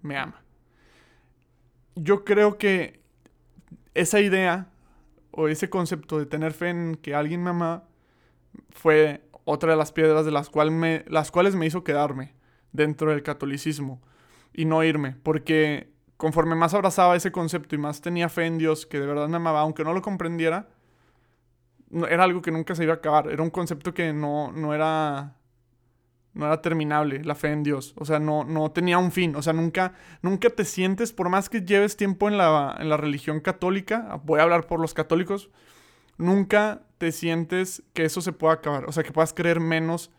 [0.01, 0.43] me ama.
[1.95, 3.01] yo creo que
[3.93, 4.69] esa idea
[5.31, 7.83] o ese concepto de tener fe en que alguien me ama
[8.69, 12.33] fue otra de las piedras de las, cual me, las cuales me hizo quedarme
[12.71, 14.01] dentro del catolicismo
[14.53, 18.85] y no irme, porque conforme más abrazaba ese concepto y más tenía fe en Dios,
[18.85, 20.67] que de verdad me amaba, aunque no lo comprendiera,
[22.09, 25.37] era algo que nunca se iba a acabar, era un concepto que no, no era
[26.37, 27.93] no era terminable la fe en Dios.
[27.97, 29.35] O sea, no, no tenía un fin.
[29.35, 32.97] O sea, nunca, nunca te sientes, por más que lleves tiempo en la, en la
[32.97, 35.49] religión católica, voy a hablar por los católicos,
[36.17, 38.85] nunca te sientes que eso se pueda acabar.
[38.85, 40.11] O sea, que puedas creer menos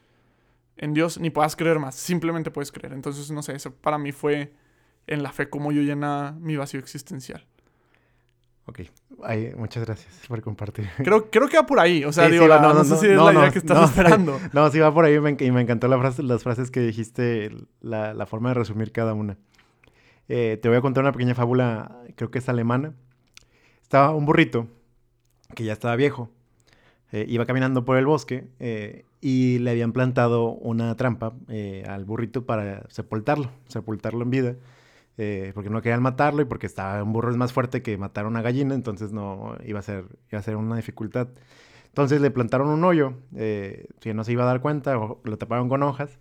[0.76, 1.94] en Dios ni puedas creer más.
[1.94, 2.92] Simplemente puedes creer.
[2.92, 4.52] Entonces, no sé, eso para mí fue
[5.08, 7.44] en la fe como yo llena mi vacío existencial.
[8.68, 8.80] Ok,
[9.56, 10.86] muchas gracias por compartir.
[10.98, 13.50] Creo, creo que va por ahí, o sea, digo, no, sé si es la idea
[13.50, 14.38] que estás esperando.
[14.52, 18.26] No, sí va por ahí y me, encantó la frase, las frases que dijiste, la,
[18.26, 19.38] forma de resumir cada una.
[20.28, 22.92] Eh, te voy a contar una pequeña fábula, creo que es alemana.
[23.80, 24.68] Estaba un burrito
[25.54, 26.28] que ya estaba viejo,
[27.10, 31.32] eh, iba caminando por el bosque eh, y le habían plantado una trampa
[31.86, 34.56] al burrito para sepultarlo, sepultarlo en vida.
[35.20, 38.24] Eh, porque no querían matarlo y porque estaba un burro es más fuerte que matar
[38.24, 41.28] a una gallina, entonces no iba a ser, iba a ser una dificultad.
[41.88, 45.68] Entonces le plantaron un hoyo, eh, si no se iba a dar cuenta, lo taparon
[45.68, 46.18] con hojas,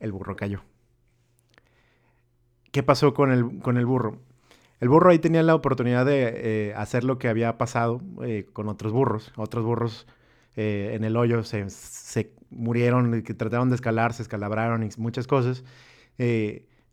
[0.00, 0.62] el burro cayó.
[2.72, 4.18] ¿Qué pasó con el, con el burro?
[4.80, 8.00] El burro ahí tenía la oportunidad de eh, hacer lo que había pasado
[8.52, 9.32] con otros burros.
[9.36, 10.08] Otros burros
[10.56, 15.62] en el hoyo se, se murieron, que trataron de escalar, se escalabraron y muchas cosas.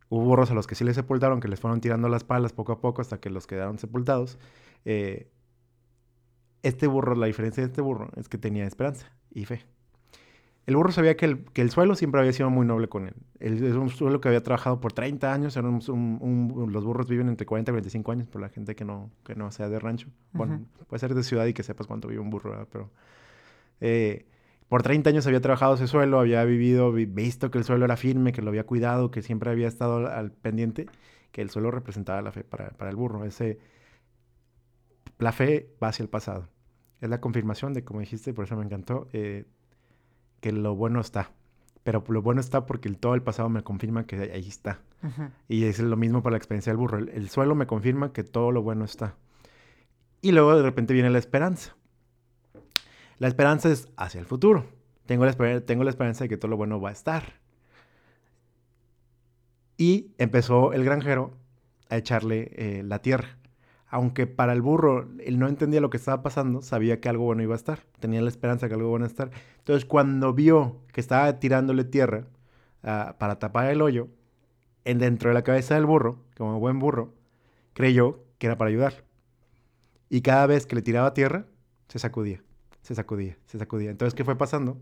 [0.10, 2.72] Hubo burros a los que sí les sepultaron, que les fueron tirando las palas poco
[2.72, 4.40] a poco hasta que los quedaron sepultados.
[4.86, 5.30] Eh,
[6.64, 9.66] este burro, la diferencia de este burro es que tenía esperanza y fe.
[10.66, 13.16] El burro sabía que el, que el suelo siempre había sido muy noble con él.
[13.40, 15.56] Es un suelo que había trabajado por 30 años.
[15.56, 19.52] los burros viven entre 40 y 45 años por la gente que no, que no
[19.52, 20.10] sea de rancho.
[20.32, 22.92] Bueno, puede ser de ciudad y que sepas cuánto vive un burro, pero...
[23.82, 24.28] Eh,
[24.70, 28.32] por 30 años había trabajado ese suelo, había vivido, visto que el suelo era firme,
[28.32, 30.86] que lo había cuidado, que siempre había estado al pendiente,
[31.32, 33.26] que el suelo representaba la fe para, el burro.
[33.26, 33.58] Ese,
[35.18, 36.48] la fe va hacia el pasado.
[37.02, 39.46] Es la confirmación de, como dijiste, por eso me encantó, eh,
[40.40, 41.32] que lo bueno está.
[41.84, 44.82] Pero lo bueno está porque el, todo el pasado me confirma que ahí está.
[45.48, 47.00] Y es lo mismo para la experiencia del burro.
[47.00, 49.16] el suelo me confirma que todo lo bueno está.
[50.22, 51.76] Y luego de repente viene la esperanza.
[53.20, 54.66] La esperanza es hacia el futuro.
[55.06, 57.34] Tengo la, esperanza de que todo lo bueno va a estar.
[59.76, 61.34] Y empezó el granjero
[61.90, 63.38] a echarle eh, la tierra.
[63.88, 67.44] Aunque para el burro él no entendía lo que estaba pasando, sabía que algo bueno
[67.44, 67.80] iba a estar.
[68.00, 69.32] Tenía la esperanza de que algo bueno iba a estar.
[69.58, 72.26] Entonces cuando vio que estaba tirándole tierra
[72.84, 74.08] ah, para tapar el hoyo,
[74.86, 77.14] en dentro de la cabeza del burro, como buen burro,
[77.74, 79.04] creyó que era para ayudar.
[80.08, 81.48] Y cada vez que le tiraba tierra,
[81.88, 82.44] se sacudía
[82.82, 83.92] se sacudía, se sacudía.
[83.92, 84.80] Entonces, ¿qué fue pasando?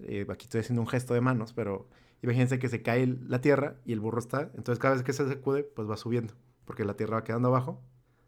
[0.00, 1.88] Eh, aquí estoy haciendo un gesto de manos, pero
[2.22, 4.50] imagínense que se cae la tierra y el burro está.
[4.54, 7.80] Entonces, cada vez que se sacude, pues va subiendo, porque la tierra va quedando abajo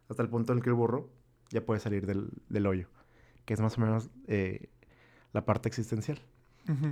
[0.08, 1.10] hasta el punto en que el burro
[1.50, 2.88] ya puede salir del, hoyo,
[3.44, 4.68] que es más o menos eh,
[5.32, 6.20] la parte existencial.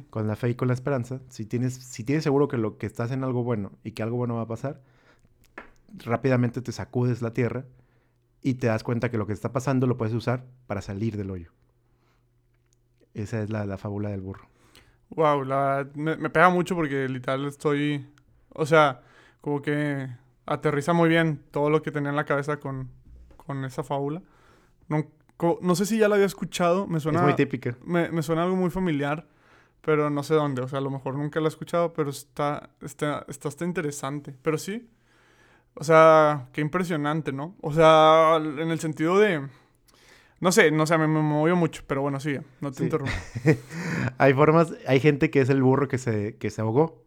[0.09, 2.87] Con la fe y con la esperanza, si tienes, si tienes seguro que lo que
[2.87, 4.81] estás en algo bueno y que algo bueno va a pasar,
[5.99, 7.67] rápidamente te sacudes la tierra
[8.41, 11.31] y te das cuenta que lo que está pasando lo puedes usar para salir del
[11.31, 11.51] hoyo.
[13.17, 14.47] Esa es la, fábula del burro.
[15.09, 18.07] Wow, la, me, pega mucho porque literal estoy.
[18.51, 19.01] O sea,
[19.41, 20.09] como que
[20.45, 22.91] aterriza muy bien todo lo que tenía en la cabeza con,
[23.39, 24.23] con esa fábula.
[24.89, 25.07] No,
[25.63, 26.87] no sé si ya la había escuchado.
[26.87, 27.21] Me suena.
[27.21, 27.75] Es muy típica.
[27.85, 29.27] Me, me, suena algo muy familiar,
[29.81, 30.61] pero no sé dónde.
[30.61, 34.35] O sea, a lo mejor nunca la he escuchado, pero está, está, está, está interesante.
[34.43, 34.91] Pero sí.
[35.75, 37.57] O sea, qué impresionante, ¿no?
[37.63, 39.49] O sea, en el sentido de
[40.47, 43.13] no sé, no sé, me, movió mucho, pero bueno, sigue, no te interrumpo.
[44.19, 47.03] hay formas, hay gente que es el burro que se, que se ahogó,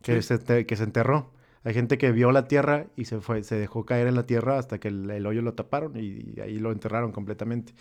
[0.00, 1.32] que, se, que se enterró.
[1.64, 4.60] Hay gente que vio la tierra y se fue, se dejó caer en la tierra
[4.60, 7.74] hasta que el, hoyo lo taparon y, ahí lo enterraron completamente.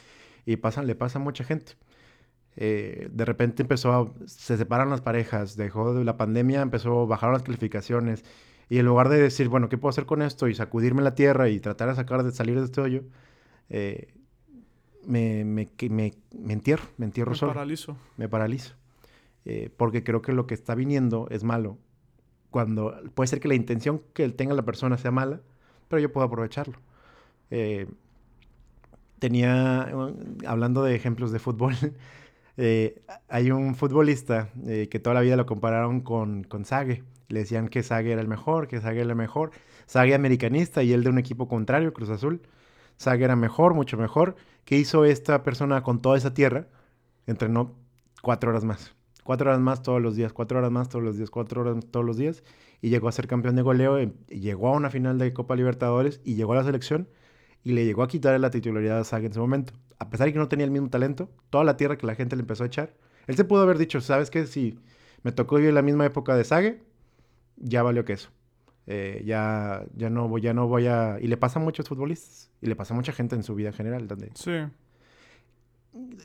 [0.48, 1.74] Y pasa, le pasa a mucha gente.
[2.56, 7.34] Eh, de repente empezó a, se separan las parejas, dejó de la pandemia, empezó, bajaron
[7.34, 8.26] las calificaciones.
[8.68, 10.48] Y en lugar de decir, bueno, ¿qué puedo hacer con esto?
[10.48, 13.04] Y sacudirme la tierra y tratar de sacar, de salir de este hoyo,
[13.70, 14.08] eh,
[15.06, 17.54] me, me, me, me entierro, me entierro me solo.
[17.54, 17.98] Paralizo.
[18.18, 18.76] Me paralizo.
[19.46, 21.78] Eh, porque creo que lo que está viniendo es malo.
[22.52, 25.42] Cuando puede ser que la intención que tenga la persona sea mala,
[25.90, 26.78] pero yo puedo aprovecharlo.
[27.52, 27.88] Eh,
[29.20, 29.90] tenía,
[30.46, 31.76] hablando de ejemplos de fútbol,
[32.58, 37.04] Eh, hay un futbolista eh, que toda la vida lo compararon con, con Sague.
[37.30, 39.52] Le decían que Sague era el mejor, que Sague era el mejor.
[39.86, 42.42] Sague americanista y él de un equipo contrario, Cruz Azul.
[42.98, 44.36] Sague era mejor, mucho mejor.
[44.66, 46.68] ¿Qué hizo esta persona con toda esa tierra?
[47.28, 47.76] Entrenó
[48.22, 48.96] cuatro horas más.
[49.24, 52.06] Cuatro horas más todos los días, cuatro horas más todos los días, cuatro horas todos
[52.06, 52.44] los días.
[52.82, 56.20] Y llegó a ser campeón de goleo, y llegó a una final de Copa Libertadores
[56.24, 57.08] y llegó a la selección
[57.64, 59.74] y le llegó a quitar la titularidad a Sague en su momento.
[60.00, 62.36] A pesar de que no tenía el mismo talento, toda la tierra que la gente
[62.36, 62.94] le empezó a echar,
[63.28, 64.46] él se pudo haber dicho, ¿sabes qué?
[64.48, 64.78] Si
[65.24, 66.84] me tocó yo en la misma época de Sague,
[67.56, 68.30] ya valió queso.
[68.86, 71.18] Eh, ya, ya, no voy, ya no voy a...
[71.22, 72.52] Y le pasa a muchos futbolistas.
[72.62, 74.08] Y le pasa a mucha gente en su vida en general.
[74.08, 74.32] Donde...
[74.36, 74.52] Sí.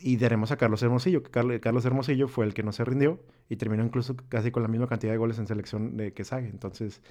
[0.03, 3.57] Y daremos a Carlos Hermosillo, que Carlos Hermosillo fue el que no se rindió y
[3.57, 6.49] terminó incluso casi con la misma cantidad de goles en selección de que Sague.
[6.49, 7.03] Entonces,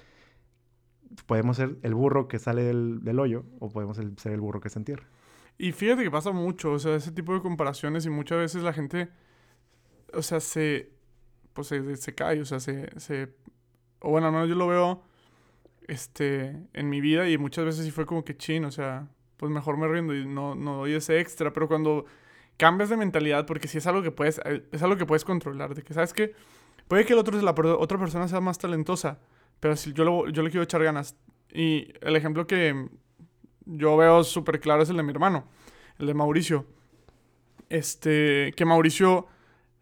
[1.26, 4.70] podemos ser el burro que sale del, del hoyo o podemos ser el burro que
[4.70, 5.06] se entierra.
[5.58, 8.72] Y fíjate que pasa mucho, o sea, ese tipo de comparaciones y muchas veces la
[8.72, 9.08] gente,
[10.12, 10.92] o sea, se,
[11.52, 13.34] pues se, se cae, o sea, se, se,
[13.98, 15.02] o bueno, no, yo lo veo,
[15.88, 19.08] este, en mi vida y muchas veces sí fue como que chin, o sea,
[19.38, 22.04] pues mejor me rindo y no, no doy ese extra, pero cuando
[22.56, 25.74] cambias de mentalidad, porque si es algo que puedes, eh, es algo que puedes controlar,
[25.74, 26.34] de que sabes que
[26.86, 29.18] puede que el otro, la otra persona sea más talentosa,
[29.60, 31.16] pero si yo, yo le quiero echar ganas.
[31.52, 32.88] Y el ejemplo que
[33.64, 35.48] yo veo súper claro es el de mi hermano,
[35.98, 36.66] el de Mauricio.
[37.70, 39.26] Este, que Mauricio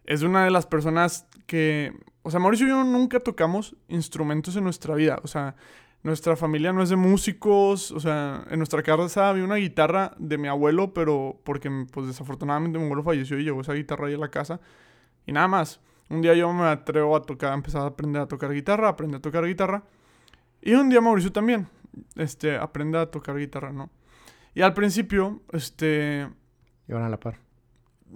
[0.05, 1.93] es una de las personas que,
[2.23, 5.55] o sea, Mauricio y yo nunca tocamos instrumentos en nuestra vida, o sea,
[6.03, 10.37] nuestra familia no es de músicos, o sea, en nuestra casa había una guitarra de
[10.37, 14.17] mi abuelo, pero porque pues desafortunadamente mi abuelo falleció y llevó esa guitarra ahí a
[14.17, 14.59] la casa
[15.25, 15.81] y nada más.
[16.09, 19.21] Un día yo me atrevo a tocar, empezar a aprender a tocar guitarra, aprender a
[19.21, 19.83] tocar guitarra.
[20.61, 21.67] Y un día Mauricio también,
[22.15, 23.89] este, aprende a tocar guitarra, ¿no?
[24.55, 26.29] Y al principio, este...
[26.87, 27.39] Iban a la par.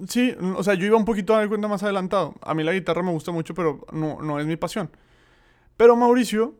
[0.08, 2.36] Sí, o sea, yo iba un poquito a dar cuenta más adelantado.
[2.42, 4.90] A mí la guitarra me gusta mucho, pero no, no es mi pasión.
[5.76, 6.56] Pero Mauricio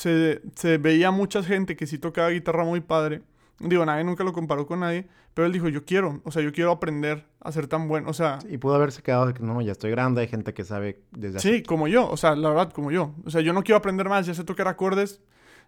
[0.00, 3.20] se, se veía mucha gente que sí tocaba guitarra muy padre.
[3.58, 6.52] Digo, nadie nunca lo comparó con nadie, pero él dijo, yo quiero, o sea, yo
[6.52, 8.38] quiero aprender a ser tan bueno, o sea...
[8.48, 11.40] Y pudo haberse quedado de que no, ya estoy grande, hay gente que sabe desde
[11.40, 13.14] Sí, como yo, o sea, la verdad, como yo.
[13.26, 15.20] O sea, yo no quiero aprender más, ya sé tocar acordes,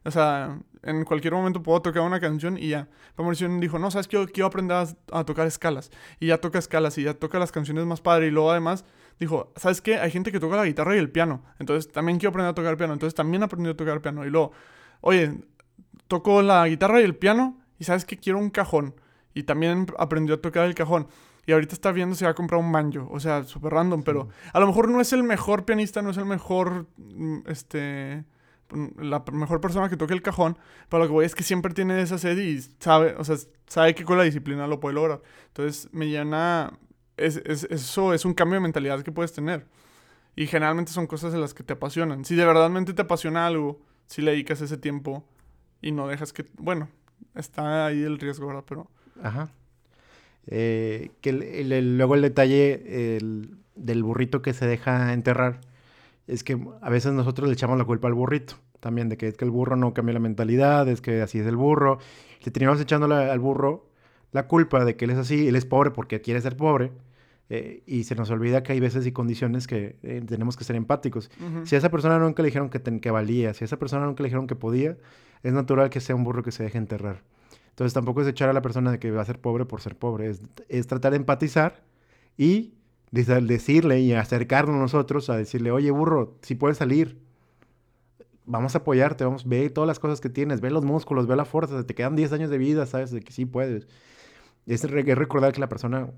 [0.05, 2.89] o sea, en cualquier momento puedo tocar una canción y ya.
[3.19, 5.91] Mauricio dijo, no, sabes que yo quiero aprender a, a, tocar escalas.
[6.19, 8.29] Y ya toca escalas y ya toca las canciones más padre.
[8.29, 8.85] Y luego además
[9.19, 9.99] dijo, ¿sabes qué?
[9.99, 11.43] Hay gente que toca la guitarra y el piano.
[11.59, 12.93] Entonces también quiero aprender a tocar piano.
[12.93, 14.25] Entonces también aprendí a tocar piano.
[14.27, 14.53] Y luego,
[15.01, 15.41] oye,
[16.09, 17.59] toco la guitarra y el piano.
[17.79, 18.95] Y sabes que quiero un cajón.
[19.35, 21.09] Y también aprendió a tocar el cajón.
[21.47, 23.09] Y ahorita está viendo si va a comprar un banjo.
[23.11, 24.03] O sea, súper random.
[24.03, 28.25] Pero a lo mejor no es el mejor pianista, no es el mejor, mm, este
[28.99, 30.59] la mejor persona que toque el cajón,
[30.89, 33.37] pero lo que voy es que siempre tiene esa sed y sabe, o sea,
[33.67, 35.21] sabe que con la disciplina lo puede lograr.
[35.49, 36.73] Entonces me llena,
[37.17, 39.67] es, eso es un cambio de mentalidad que puedes tener.
[40.35, 42.25] Y generalmente son cosas de las que te apasionan.
[42.25, 45.25] Si de verdad te apasiona algo, si le dedicas ese tiempo
[45.81, 46.89] y no dejas que, bueno,
[47.35, 48.65] está ahí el riesgo, ¿verdad?
[48.67, 48.89] Pero...
[49.23, 49.51] Ajá.
[50.47, 53.19] Eh, que luego el detalle
[53.75, 55.61] del burrito que se deja enterrar
[56.27, 58.55] es que a veces nosotros le echamos la culpa al burrito.
[58.81, 61.47] También de que es que el burro no cambia la mentalidad, es que así es
[61.47, 61.99] el burro.
[62.45, 63.87] Le teníamos echándole al burro
[64.33, 66.93] la culpa de que él es así, él es pobre porque quiere ser pobre.
[67.51, 70.75] Eh, y se nos olvida que hay veces y condiciones que eh, tenemos que ser
[70.75, 71.31] empáticos.
[71.65, 74.23] Si a esa persona nunca le dijeron que, que valía, si a esa persona nunca
[74.23, 74.97] le dijeron que podía,
[75.43, 77.23] es natural que sea un burro que se deje enterrar.
[77.69, 79.97] Entonces tampoco es echar a la persona de que va a ser pobre por ser
[79.97, 81.83] pobre, es, es tratar de empatizar
[82.39, 82.73] y
[83.11, 87.19] decirle y acercarnos nosotros a decirle, oye burro, si puedes salir,
[88.47, 91.45] vamos a apoyarte, vamos, ve todas las cosas que tienes, ve los músculos, ve la
[91.45, 93.87] fuerza, te quedan 10 años de vida, sabes de que sí puedes.
[94.67, 96.09] Es, recordar que la persona,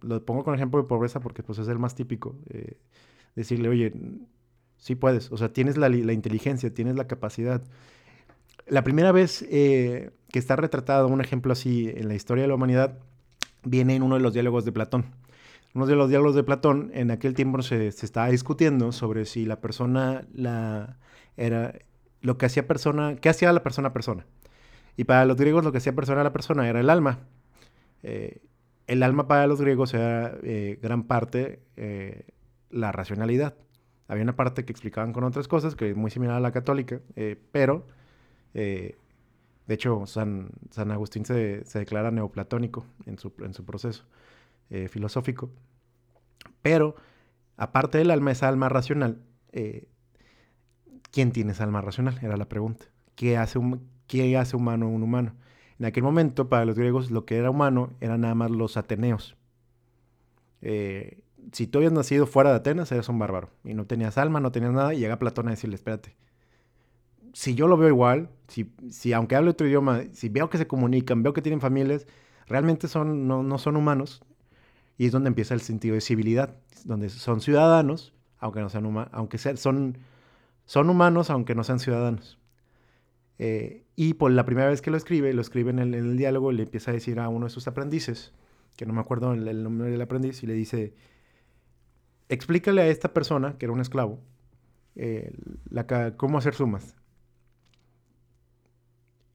[0.00, 2.78] lo pongo con ejemplo de pobreza porque pues es el más típico, eh,
[3.34, 3.92] decirle, oye,
[4.78, 7.62] sí puedes, o sea, tienes la, la inteligencia, tienes la capacidad.
[8.66, 12.54] La primera vez eh, que está retratado un ejemplo así en la historia de la
[12.54, 12.98] humanidad
[13.62, 15.06] viene en uno de los diálogos de Platón
[15.76, 19.44] uno de los diálogos de Platón, en aquel tiempo se, se estaba discutiendo sobre si
[19.44, 20.96] la persona la,
[21.36, 21.74] era
[22.22, 24.24] lo que hacía persona, qué hacía la persona persona.
[24.96, 27.18] Y para los griegos lo que hacía persona a la persona era el alma.
[28.08, 28.40] Eh,
[28.86, 32.28] el alma para los griegos era eh, gran parte eh,
[32.70, 33.56] la racionalidad.
[34.06, 37.00] Había una parte que explicaban con otras cosas, que es muy similar a la católica,
[37.50, 37.84] pero
[38.54, 38.94] de
[39.66, 43.32] hecho San, Agustín se, declara neoplatónico en su,
[43.64, 44.04] proceso.
[44.88, 45.50] Filosófico.
[46.62, 46.94] Pero,
[47.56, 49.18] aparte del alma, esa alma racional,
[51.10, 52.20] ¿quién tiene esa alma racional?
[52.22, 52.86] Era la pregunta.
[53.16, 55.34] ¿Qué hace, un, ¿Qué hace humano un humano?
[55.78, 59.36] En aquel momento, para los griegos, lo que era humano eran nada más los ateneos.
[60.62, 61.22] eh,
[61.52, 63.50] si tú habías nacido fuera de Atenas, eres un bárbaro.
[63.64, 64.94] Y no tenías alma, no tenías nada.
[64.94, 66.16] Y llega Platón a decirle, espérate.
[67.32, 71.22] Si yo lo veo igual, si, aunque hable otro idioma, si veo que se comunican,
[71.22, 72.06] veo que tienen familias,
[72.46, 74.24] realmente son, no, son humanos.
[74.98, 79.10] Y es donde empieza el sentido de civilidad, donde son ciudadanos, aunque no sean humanos,
[79.12, 82.38] aunque sean, son humanos, aunque no sean ciudadanos.
[83.38, 86.16] Eh, y por la primera vez que lo escribe, lo escribe en el, en el,
[86.16, 88.32] diálogo, le empieza a decir a uno de sus aprendices,
[88.76, 90.94] que no me acuerdo el, nombre del aprendiz, y le dice,
[92.28, 94.20] explícale a esta persona, que era un esclavo,
[94.94, 95.32] eh,
[96.16, 96.94] cómo hacer sumas.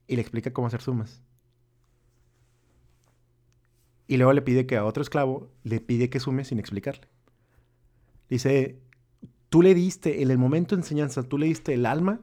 [0.07, 1.23] Y le explica cómo hacer sumas.
[4.07, 7.07] Y luego le pide que a otro esclavo le pide que sume sin explicarle.
[8.29, 8.81] Dice,
[9.47, 12.19] tú le diste, en el momento de enseñanza, tú le diste el alma,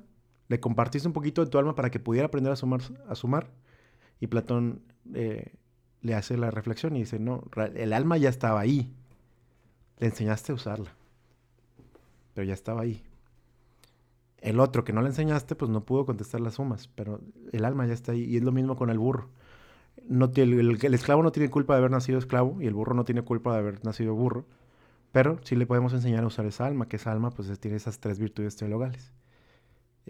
[0.48, 2.80] le compartiste un poquito de tu alma para que pudiera aprender a sumar.
[3.08, 3.50] A sumar.
[4.20, 4.82] Y Platón
[5.14, 5.54] eh,
[6.00, 7.44] le hace la reflexión y dice, no,
[7.74, 8.92] el alma ya estaba ahí.
[9.98, 10.94] Le enseñaste a usarla.
[12.34, 13.02] Pero ya estaba ahí.
[14.40, 17.20] El otro que no le enseñaste, pues no pudo contestar las sumas, pero
[17.52, 18.24] el alma ya está ahí.
[18.24, 19.28] Y es lo mismo con el burro.
[20.08, 23.22] No el, esclavo no tiene culpa de haber nacido esclavo y el burro no tiene
[23.22, 24.46] culpa de haber nacido burro.
[25.12, 27.98] Pero sí le podemos enseñar a usar esa alma, que esa alma pues tiene esas
[27.98, 29.12] tres virtudes teologales.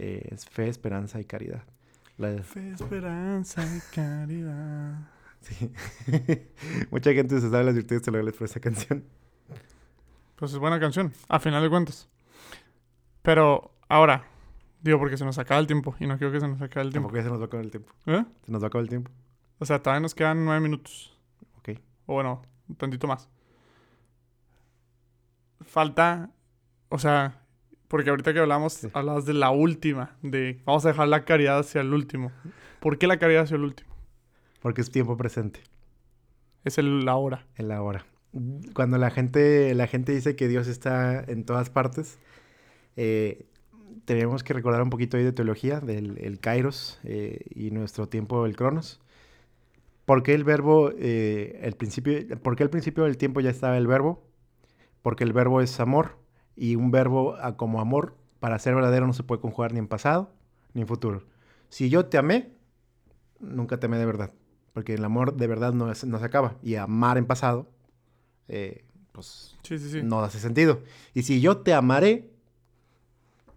[0.01, 1.65] Eh, es fe, esperanza y caridad.
[2.19, 2.41] La...
[2.45, 5.11] Fe, esperanza y caridad.
[5.41, 5.73] Sí.
[6.91, 9.05] Mucha gente se sabe las virtudes teologales por esa canción.
[10.35, 12.09] Pues es buena canción, a final de cuentas.
[13.23, 14.25] Pero ahora,
[14.83, 16.93] digo, porque se nos acaba el tiempo y no quiero que se nos acabe el
[16.93, 17.15] tiempo.
[17.15, 17.93] Ya se nos va a acabar el tiempo.
[18.07, 18.25] ¿Eh?
[18.45, 19.13] Se nos va a acabar el tiempo.
[19.61, 21.17] O sea, todavía nos quedan nueve minutos.
[21.59, 21.79] Ok.
[22.07, 23.29] O bueno, un tantito más.
[25.61, 26.31] Falta,
[26.89, 27.43] o sea,
[27.89, 28.89] porque ahorita que hablamos, sí.
[28.93, 32.31] hablabas de la última, de vamos a dejar la caridad hacia el último.
[32.81, 33.91] ¿Por qué la caridad hacia el último?
[34.61, 35.61] Porque es tiempo presente.
[36.65, 37.47] Es el la hora.
[37.57, 38.05] El la hora
[38.75, 42.19] cuando la gente, la gente dice que Dios está en todas partes,
[42.97, 43.47] eh,
[44.05, 48.47] tenemos que recordar un poquito ahí de teología, del el Kairos eh, y nuestro tiempo,
[48.47, 49.01] el Cronos.
[50.05, 53.77] ¿Por qué el verbo, eh, el principio, por qué al principio del tiempo ya estaba
[53.77, 54.25] el verbo?
[55.03, 56.18] Porque el verbo es amor
[56.59, 60.31] y un verbo como amor, para ser verdadero, no se puede conjugar ni en pasado
[60.75, 61.23] ni en futuro.
[61.69, 62.51] Si yo te amé,
[63.41, 64.33] nunca te amé de verdad,
[64.73, 66.57] porque el amor de verdad no, es, no se acaba.
[66.63, 67.69] Y amar en pasado
[68.49, 70.03] eh, pues sí, sí, sí.
[70.03, 70.81] no hace sentido.
[71.15, 72.31] Y si yo te amaré,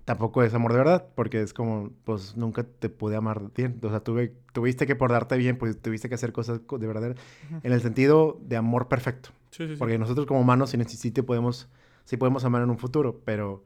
[0.06, 3.80] tampoco es amor de verdad, porque es como, pues nunca te pude amar bien.
[3.84, 7.16] O sea, tuve, tuviste que por darte bien, pues tuviste que hacer cosas de verdad,
[7.64, 9.30] en el sentido de amor perfecto.
[9.52, 11.68] Sí, sí, porque nosotros como humanos, si necesite, podemos,
[12.12, 13.64] sí podemos amar en un futuro, pero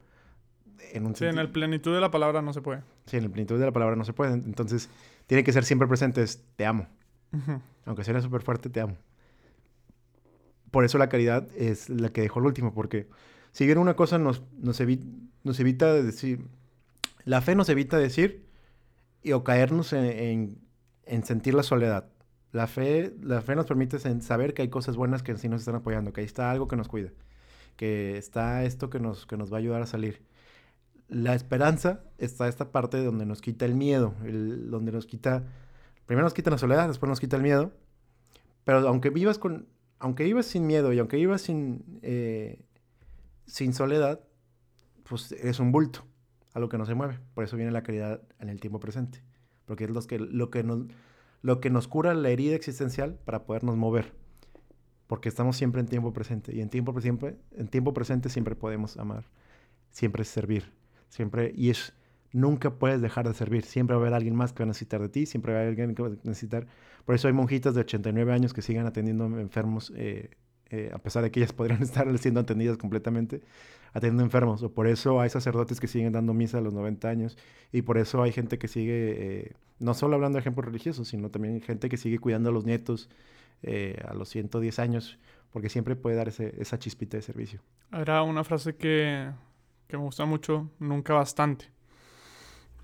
[0.92, 2.82] en un Sí, en el plenitud de la palabra no se puede.
[3.06, 4.34] Sí, en el plenitud de la palabra no se puede.
[4.34, 4.88] Entonces,
[5.26, 6.86] tiene que ser siempre presentes, te amo.
[7.32, 7.60] Uh -huh.
[7.84, 8.96] Aunque sea súper fuerte, te amo
[10.76, 13.08] por eso la caridad es la que dejó el último, porque
[13.52, 15.00] si bien una cosa nos, nos, evi
[15.42, 16.44] nos evita decir,
[17.24, 18.44] la fe nos evita decir
[19.22, 20.58] y, o caernos en, en,
[21.06, 22.10] en, sentir la soledad.
[22.52, 25.76] La fe, la fe nos permite saber que hay cosas buenas que sí nos están
[25.76, 27.10] apoyando, que ahí está algo que nos cuida,
[27.76, 30.22] que está esto que nos, que nos va a ayudar a salir.
[31.08, 35.44] La esperanza está esta parte donde nos quita el miedo, donde nos quita,
[36.06, 37.72] primero nos quita la soledad, después nos quita el miedo,
[38.64, 39.68] pero aunque vivas con,
[39.98, 42.64] aunque ibas sin miedo y aunque ibas sin, eh,
[43.46, 44.20] sin soledad,
[45.04, 46.04] pues eres un bulto,
[46.52, 47.20] algo que no se mueve.
[47.34, 49.22] Por eso viene la caridad en el tiempo presente,
[49.64, 50.86] porque es los que, lo, que nos,
[51.42, 54.12] lo que nos cura la herida existencial para podernos mover,
[55.06, 58.96] porque estamos siempre en tiempo presente y en tiempo, siempre, en tiempo presente siempre podemos
[58.96, 59.24] amar,
[59.90, 60.72] siempre servir,
[61.08, 61.92] siempre, y es,
[62.32, 63.64] nunca puedes dejar de servir.
[63.64, 65.62] Siempre va a haber alguien más que va a necesitar de ti, siempre va a
[65.62, 66.66] haber alguien que va a necesitar.
[67.04, 70.30] Por eso hay monjitas de 89 años que sigan atendiendo enfermos, eh,
[70.70, 73.42] eh, a pesar de que ellas podrían estar siendo atendidas completamente,
[73.92, 74.62] atendiendo enfermos.
[74.62, 77.38] O por eso hay sacerdotes que siguen dando misa a los 90 años.
[77.72, 81.30] Y por eso hay gente que sigue, eh, no solo hablando de ejemplos religiosos, sino
[81.30, 83.08] también gente que sigue cuidando a los nietos
[83.62, 85.18] eh, a los 110 años,
[85.50, 87.60] porque siempre puede dar ese, esa chispita de servicio.
[87.92, 89.30] Era una frase que,
[89.88, 91.76] que me gusta mucho, nunca bastante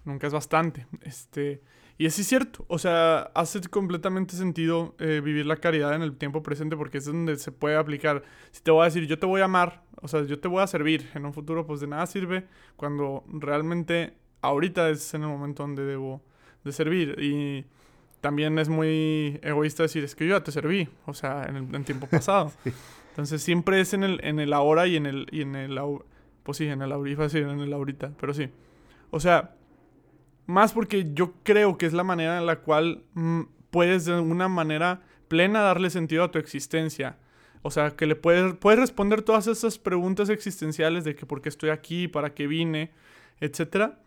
[0.05, 0.87] nunca es bastante.
[1.03, 1.63] Este,
[1.99, 6.43] y es cierto, o sea, hace completamente sentido eh, vivir la caridad en el tiempo
[6.43, 8.23] presente porque es donde se puede aplicar.
[8.51, 10.63] Si te voy a decir, yo te voy a amar, o sea, yo te voy
[10.63, 12.47] a servir en un futuro, pues de nada sirve
[12.77, 16.23] cuando realmente ahorita es en el momento donde debo
[16.65, 17.17] de servir.
[17.21, 17.67] Y
[18.23, 21.75] también es muy egoísta decir, es que yo ya te serví, o sea, en el
[21.75, 22.53] en tiempo pasado.
[22.65, 22.73] sí.
[23.11, 25.79] Entonces siempre es en el, en el ahora y en el, y en el,
[26.45, 28.49] pues sí, en el ahorita, sí, en el ahorita, pero sí.
[29.11, 29.55] O sea,
[30.47, 34.49] más porque yo creo que es la manera en la cual mm, puedes de una
[34.49, 37.19] manera plena darle sentido a tu existencia.
[37.63, 41.49] O sea, que le puedes, puedes responder todas esas preguntas existenciales de que por qué
[41.49, 42.93] estoy aquí, para qué vine,
[43.41, 44.01] etcétera,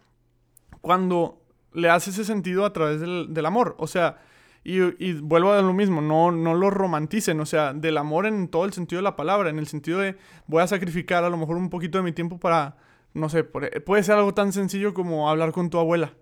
[0.82, 1.45] cuando
[1.76, 3.76] le hace ese sentido a través del, del amor.
[3.78, 4.19] O sea,
[4.63, 8.47] y, y, vuelvo a lo mismo, no, no lo romanticen, o sea, del amor en
[8.47, 10.17] todo el sentido de la palabra, en el sentido de
[10.47, 12.78] voy a sacrificar a lo mejor un poquito de mi tiempo para,
[13.13, 16.13] no sé, puede ser algo tan sencillo como hablar con tu abuela.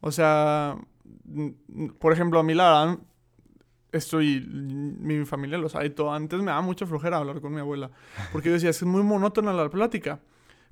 [0.00, 0.78] O sea,
[1.98, 2.98] por ejemplo, a mí la verdad,
[3.92, 7.90] estoy, mi familia lo sabe todo, antes me daba mucha flojera hablar con mi abuela,
[8.32, 10.20] porque yo decía, es muy monótona la plática.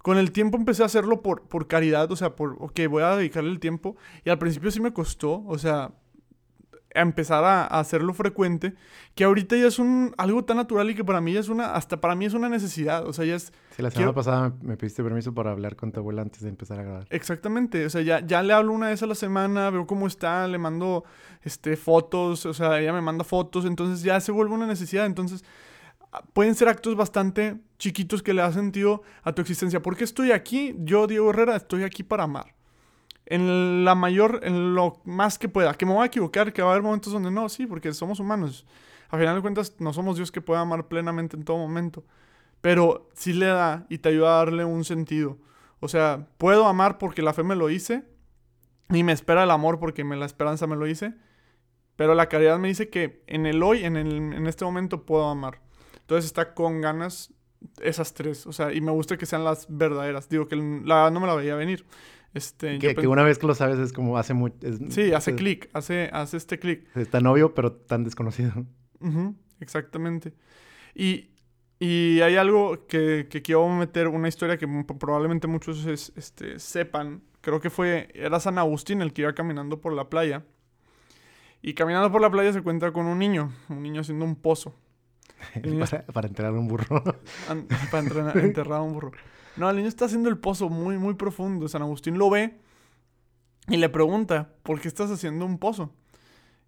[0.03, 3.16] Con el tiempo empecé a hacerlo por, por caridad, o sea, por, ok, voy a
[3.16, 3.96] dedicarle el tiempo.
[4.24, 5.92] Y al principio sí me costó, o sea,
[6.94, 8.74] empezar a, hacerlo frecuente,
[9.14, 12.00] que ahorita ya es un algo tan natural y que para mí es una, hasta
[12.00, 13.53] para mí es una necesidad, o sea, ya es...
[13.76, 16.78] Sí, la semana pasada me, pediste permiso para hablar con tu abuela antes de empezar
[16.80, 17.07] a grabar.
[17.11, 20.46] Exactamente, o sea, ya, ya le hablo una vez a la semana, veo cómo está,
[20.48, 21.05] le mando
[21.42, 25.44] este, fotos, o sea, ella me manda fotos, entonces ya se vuelve una necesidad, entonces
[26.32, 29.82] pueden ser actos bastante chiquitos que le hacen sentido a tu existencia.
[29.82, 30.74] ¿Por qué estoy aquí?
[30.78, 32.54] Yo, Diego Herrera, estoy aquí para amar
[33.32, 35.72] en la mayor, en lo más que pueda.
[35.72, 38.20] Que me voy a equivocar, que va a haber momentos donde no, sí, porque somos
[38.20, 38.66] humanos.
[39.08, 42.04] A final de cuentas, no somos Dios que pueda amar plenamente en todo momento.
[42.60, 45.38] Pero sí le da y te ayuda a darle un sentido.
[45.80, 48.04] O sea, puedo amar porque la fe me lo hice.
[48.90, 51.14] Y me espera el amor porque me, la esperanza me lo hice.
[51.96, 55.26] Pero la caridad me dice que en el hoy, en, el, en este momento, puedo
[55.30, 55.61] amar.
[56.12, 57.32] Entonces está con ganas
[57.80, 58.46] esas tres.
[58.46, 60.28] O sea, y me gusta que sean las verdaderas.
[60.28, 61.86] Digo que la no me la veía venir.
[62.34, 64.56] Este, que, una vez que lo sabes es como hace mucho...
[64.90, 66.86] Sí, hace clic, hace, hace este clic.
[66.94, 68.52] Es tan obvio, pero tan desconocido.
[69.58, 70.34] exactamente.
[70.94, 71.30] Y,
[71.78, 77.22] y, hay algo que, que, quiero meter, una historia que probablemente muchos este, sepan.
[77.40, 80.44] Creo que fue, era San Agustín el que iba caminando por la playa.
[81.62, 84.74] Y caminando por la playa se encuentra con un niño, un niño haciendo un pozo.
[85.80, 87.03] para, para, enterrar un burro.
[87.90, 88.01] para
[88.40, 89.12] enterrar un burro.
[89.57, 91.68] No, el niño está haciendo el pozo muy, muy profundo.
[91.68, 92.59] San Agustín lo ve
[93.68, 95.93] y le pregunta, ¿por qué estás haciendo un pozo?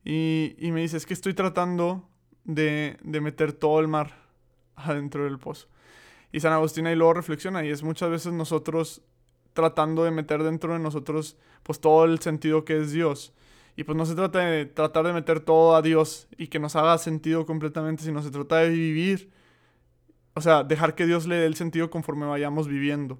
[0.04, 2.06] Y, me dice, es que estoy tratando
[2.44, 4.12] de, de, meter todo el mar
[4.76, 5.68] adentro del pozo.
[6.30, 9.02] Y San Agustín ahí luego reflexiona y es muchas veces nosotros
[9.54, 13.32] tratando de meter dentro de nosotros pues todo el sentido que es Dios.
[13.76, 16.76] Y pues no se trata de tratar de meter todo a Dios y que nos
[16.76, 19.30] haga sentido completamente, sino se trata de vivir
[20.34, 23.18] o sea, dejar que Dios le dé el sentido conforme vayamos viviendo.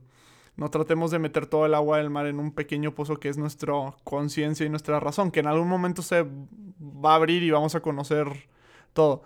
[0.57, 3.39] No tratemos de meter todo el agua del mar en un pequeño pozo que es
[3.39, 3.73] nuestra
[4.05, 7.81] conciencia y nuestra razón, que en algún momento se va a abrir y vamos a
[7.81, 8.49] conocer
[8.93, 9.23] todo.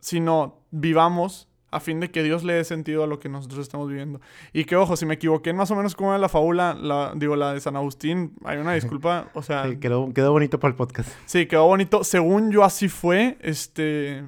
[0.00, 3.88] Sino vivamos a fin de que Dios le dé sentido a lo que nosotros estamos
[3.88, 4.20] viviendo.
[4.52, 7.36] Y que, ojo, si me equivoqué más o menos como era la fábula, la, digo,
[7.36, 9.68] la de San Agustín, hay una disculpa, o sea...
[9.68, 11.10] Sí, quedó, quedó bonito para el podcast.
[11.26, 12.04] Sí, quedó bonito.
[12.04, 14.24] Según yo así fue, este...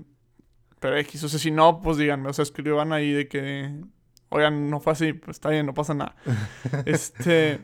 [0.80, 3.74] Pero X, o sea, si no, pues díganme, o sea, escriban ahí de que,
[4.28, 6.14] oigan, no fue así, pues está bien, no pasa nada.
[6.86, 7.60] este,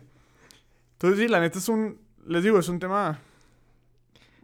[0.95, 3.20] entonces sí, la neta es un, les digo, es un tema,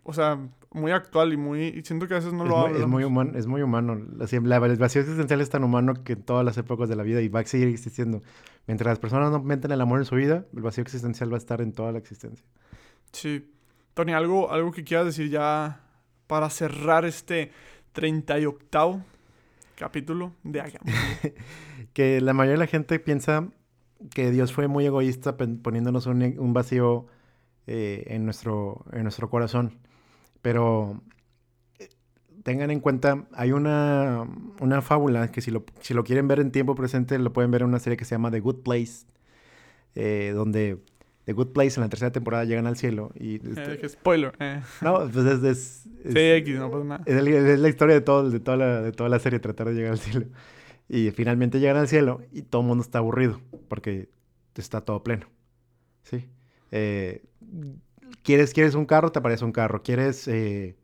[0.04, 0.38] o sea,
[0.72, 2.80] muy actual y muy, y siento que a veces no lo hablamos.
[2.80, 4.00] Es muy humano, es muy humano.
[4.16, 7.20] La, el vacío existencial es tan humano que en todas las épocas de la vida
[7.20, 8.22] y va a seguir existiendo.
[8.66, 11.38] Mientras las personas no meten el amor en su vida, el vacío existencial va a
[11.38, 12.46] estar en toda la existencia.
[13.12, 13.50] Sí.
[13.94, 15.80] Tony, algo, algo que quieras decir ya
[16.28, 17.50] para cerrar este
[17.92, 19.02] 38
[19.74, 20.94] capítulo de Hagamos.
[21.92, 23.48] que la mayoría de la gente piensa
[24.14, 27.06] que Dios fue muy egoísta poniéndonos un, vacío
[27.66, 29.78] eh, en, nuestro, en nuestro corazón.
[30.42, 31.02] Pero
[31.78, 31.88] eh,
[32.42, 34.26] tengan en cuenta, hay una,
[34.60, 37.62] una fábula que si lo, si lo quieren ver en tiempo presente, lo pueden ver
[37.62, 39.06] en una serie que se llama The Good Place,
[39.94, 40.78] eh, donde
[41.24, 43.36] The Good Place en la tercera temporada llegan al cielo y...
[43.36, 44.32] Este, spoiler.
[44.40, 44.62] Eh.
[44.80, 45.42] No, pues es...
[45.42, 47.02] es, es no pasa nada.
[47.06, 47.22] Es,
[47.60, 49.98] la historia de, todo, de, toda la, de toda la serie, tratar de llegar al
[49.98, 50.26] cielo.
[50.88, 54.08] Y finalmente llegan al cielo y todo el mundo está aburrido porque
[54.56, 55.26] está todo pleno.
[56.02, 56.28] ¿Sí?
[56.72, 57.22] Eh,
[58.22, 59.12] ¿quieres, ¿Quieres un carro?
[59.12, 59.82] Te aparece un carro.
[59.82, 60.28] ¿Quieres...
[60.28, 60.76] Eh,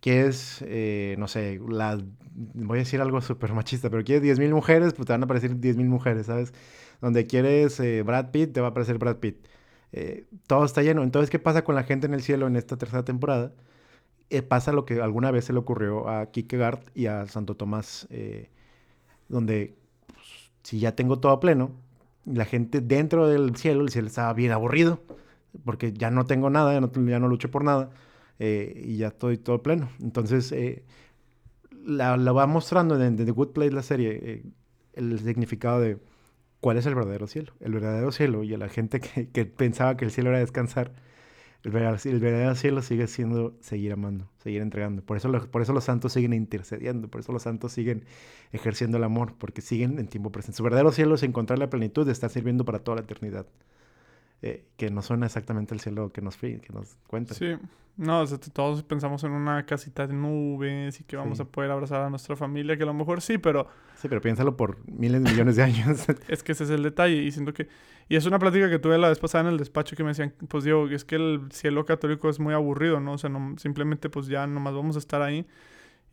[0.00, 1.98] quieres, eh, no sé, la,
[2.32, 5.56] voy a decir algo súper machista, pero quieres 10.000 mujeres, pues te van a aparecer
[5.56, 6.54] 10.000 mujeres, ¿sabes?
[7.02, 9.46] Donde quieres Brad Pitt, te va a aparecer Brad Pitt.
[9.92, 11.02] Eh, todo está lleno.
[11.02, 13.52] Entonces, ¿qué pasa con la gente en el cielo en esta tercera temporada?
[14.30, 18.06] Eh, pasa lo que alguna vez se le ocurrió a Kierkegaard y a Santo Tomás,
[18.10, 18.50] eh,
[19.28, 19.76] donde
[20.06, 21.72] pues, si ya tengo todo pleno,
[22.26, 25.02] la gente dentro del cielo, el cielo estaba bien aburrido,
[25.64, 27.90] porque ya no tengo nada, ya no, ya no lucho por nada,
[28.38, 29.90] y ya estoy todo pleno.
[30.00, 30.54] Entonces,
[31.84, 34.44] la, va mostrando en The Good Place, la serie,
[34.94, 35.98] el significado de
[36.60, 37.52] cuál es el verdadero cielo.
[37.60, 40.92] El verdadero cielo y a la gente que, pensaba que el cielo era descansar,
[41.64, 45.02] El verdadero, el verdadero cielo sigue siendo seguir amando, seguir entregando.
[45.02, 48.04] Por eso, los, por eso los santos siguen intercediendo, por eso los santos siguen
[48.52, 50.56] ejerciendo el amor, porque siguen en tiempo presente.
[50.58, 53.46] Su verdadero cielo es encontrar la plenitud de estar sirviendo para toda la eternidad.
[54.42, 57.34] Eh, que no suena exactamente el cielo que nos, que nos cuenta.
[57.34, 57.56] Sí,
[57.98, 58.24] no,
[58.54, 62.36] todos pensamos en una casita de nubes y que vamos a poder abrazar a nuestra
[62.36, 63.68] familia, que a lo mejor sí, pero...
[63.96, 66.06] Sí, pero piénsalo por miles de millones de años.
[66.28, 67.68] es que ese es el detalle y siento que...
[68.08, 70.32] Y es una plática que tuve la vez pasada en el despacho que me decían,
[70.48, 73.12] pues Diego, es que el cielo católico es muy aburrido, ¿no?
[73.12, 75.46] O sea, no, simplemente pues ya nomás vamos a estar ahí.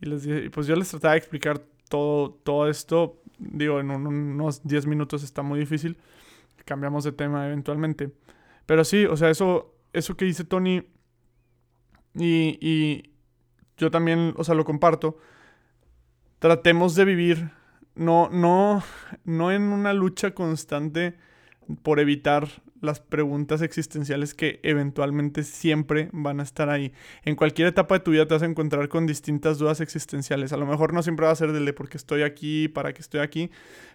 [0.02, 4.68] Y, les y pues yo les trataba de explicar todo, todo esto, digo, en unos
[4.68, 5.98] 10 minutos está muy difícil
[6.68, 8.12] cambiamos de tema eventualmente.
[8.68, 10.84] Pero sí, o sea, eso, eso que dice Tony
[12.14, 13.14] y, y
[13.78, 15.18] yo también, o sea, lo comparto.
[16.40, 17.52] Tratemos de vivir,
[17.96, 18.84] no, no,
[19.24, 21.18] no en una lucha constante
[21.82, 22.48] por evitar
[22.82, 26.94] las preguntas existenciales que eventualmente siempre van a estar ahí.
[27.24, 30.54] En cualquier etapa de tu vida te vas a encontrar con distintas dudas existenciales.
[30.54, 32.94] A lo mejor no siempre va a ser del de por qué estoy aquí, para
[32.94, 33.50] qué estoy aquí,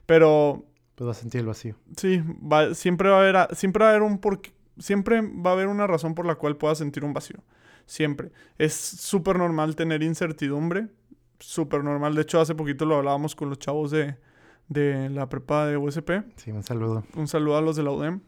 [0.06, 1.76] pero pues va a sentir el vacío.
[1.96, 5.52] Sí, va, siempre va a haber, siempre va a haber un porque, siempre va a
[5.54, 7.42] haber una razón por la cual puedas sentir un vacío.
[7.86, 8.30] Siempre.
[8.58, 10.88] Es súper normal tener incertidumbre.
[11.38, 12.14] Súper normal.
[12.14, 14.16] De hecho, hace poquito lo hablábamos con los chavos de,
[14.68, 16.10] de la prepa de USP.
[16.36, 17.04] Sí, un saludo.
[17.16, 18.20] Un saludo a los de la UDEM.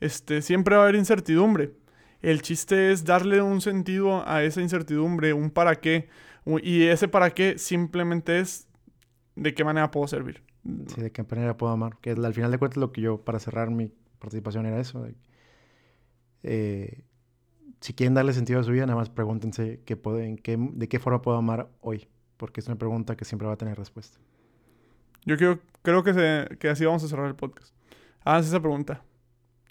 [0.00, 1.72] Este, siempre va a haber incertidumbre.
[2.22, 6.08] El chiste es darle un sentido a esa incertidumbre, un para qué.
[6.62, 8.66] Y ese para qué simplemente es
[9.34, 10.42] de qué manera puedo servir.
[10.86, 11.98] Sí, de qué manera puedo amar.
[12.00, 15.06] Que al final de cuentas lo que yo, para cerrar mi participación, era eso.
[16.42, 17.04] Eh,
[17.80, 20.98] si quieren darle sentido a su vida, nada más pregúntense qué pueden, qué, de qué
[20.98, 22.08] forma puedo amar hoy.
[22.36, 24.18] Porque es una pregunta que siempre va a tener respuesta.
[25.24, 27.74] Yo creo, creo que, se, que así vamos a cerrar el podcast.
[28.24, 29.02] Háganse esa pregunta.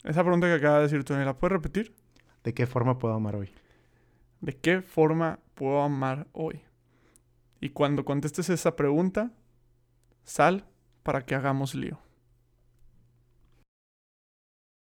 [0.03, 1.95] Esa pregunta que acaba de decir Tony, ¿la puedes repetir?
[2.43, 3.49] ¿De qué forma puedo amar hoy?
[4.41, 6.61] ¿De qué forma puedo amar hoy?
[7.61, 9.31] Y cuando contestes esa pregunta,
[10.23, 10.65] sal
[11.03, 12.02] para que hagamos lío.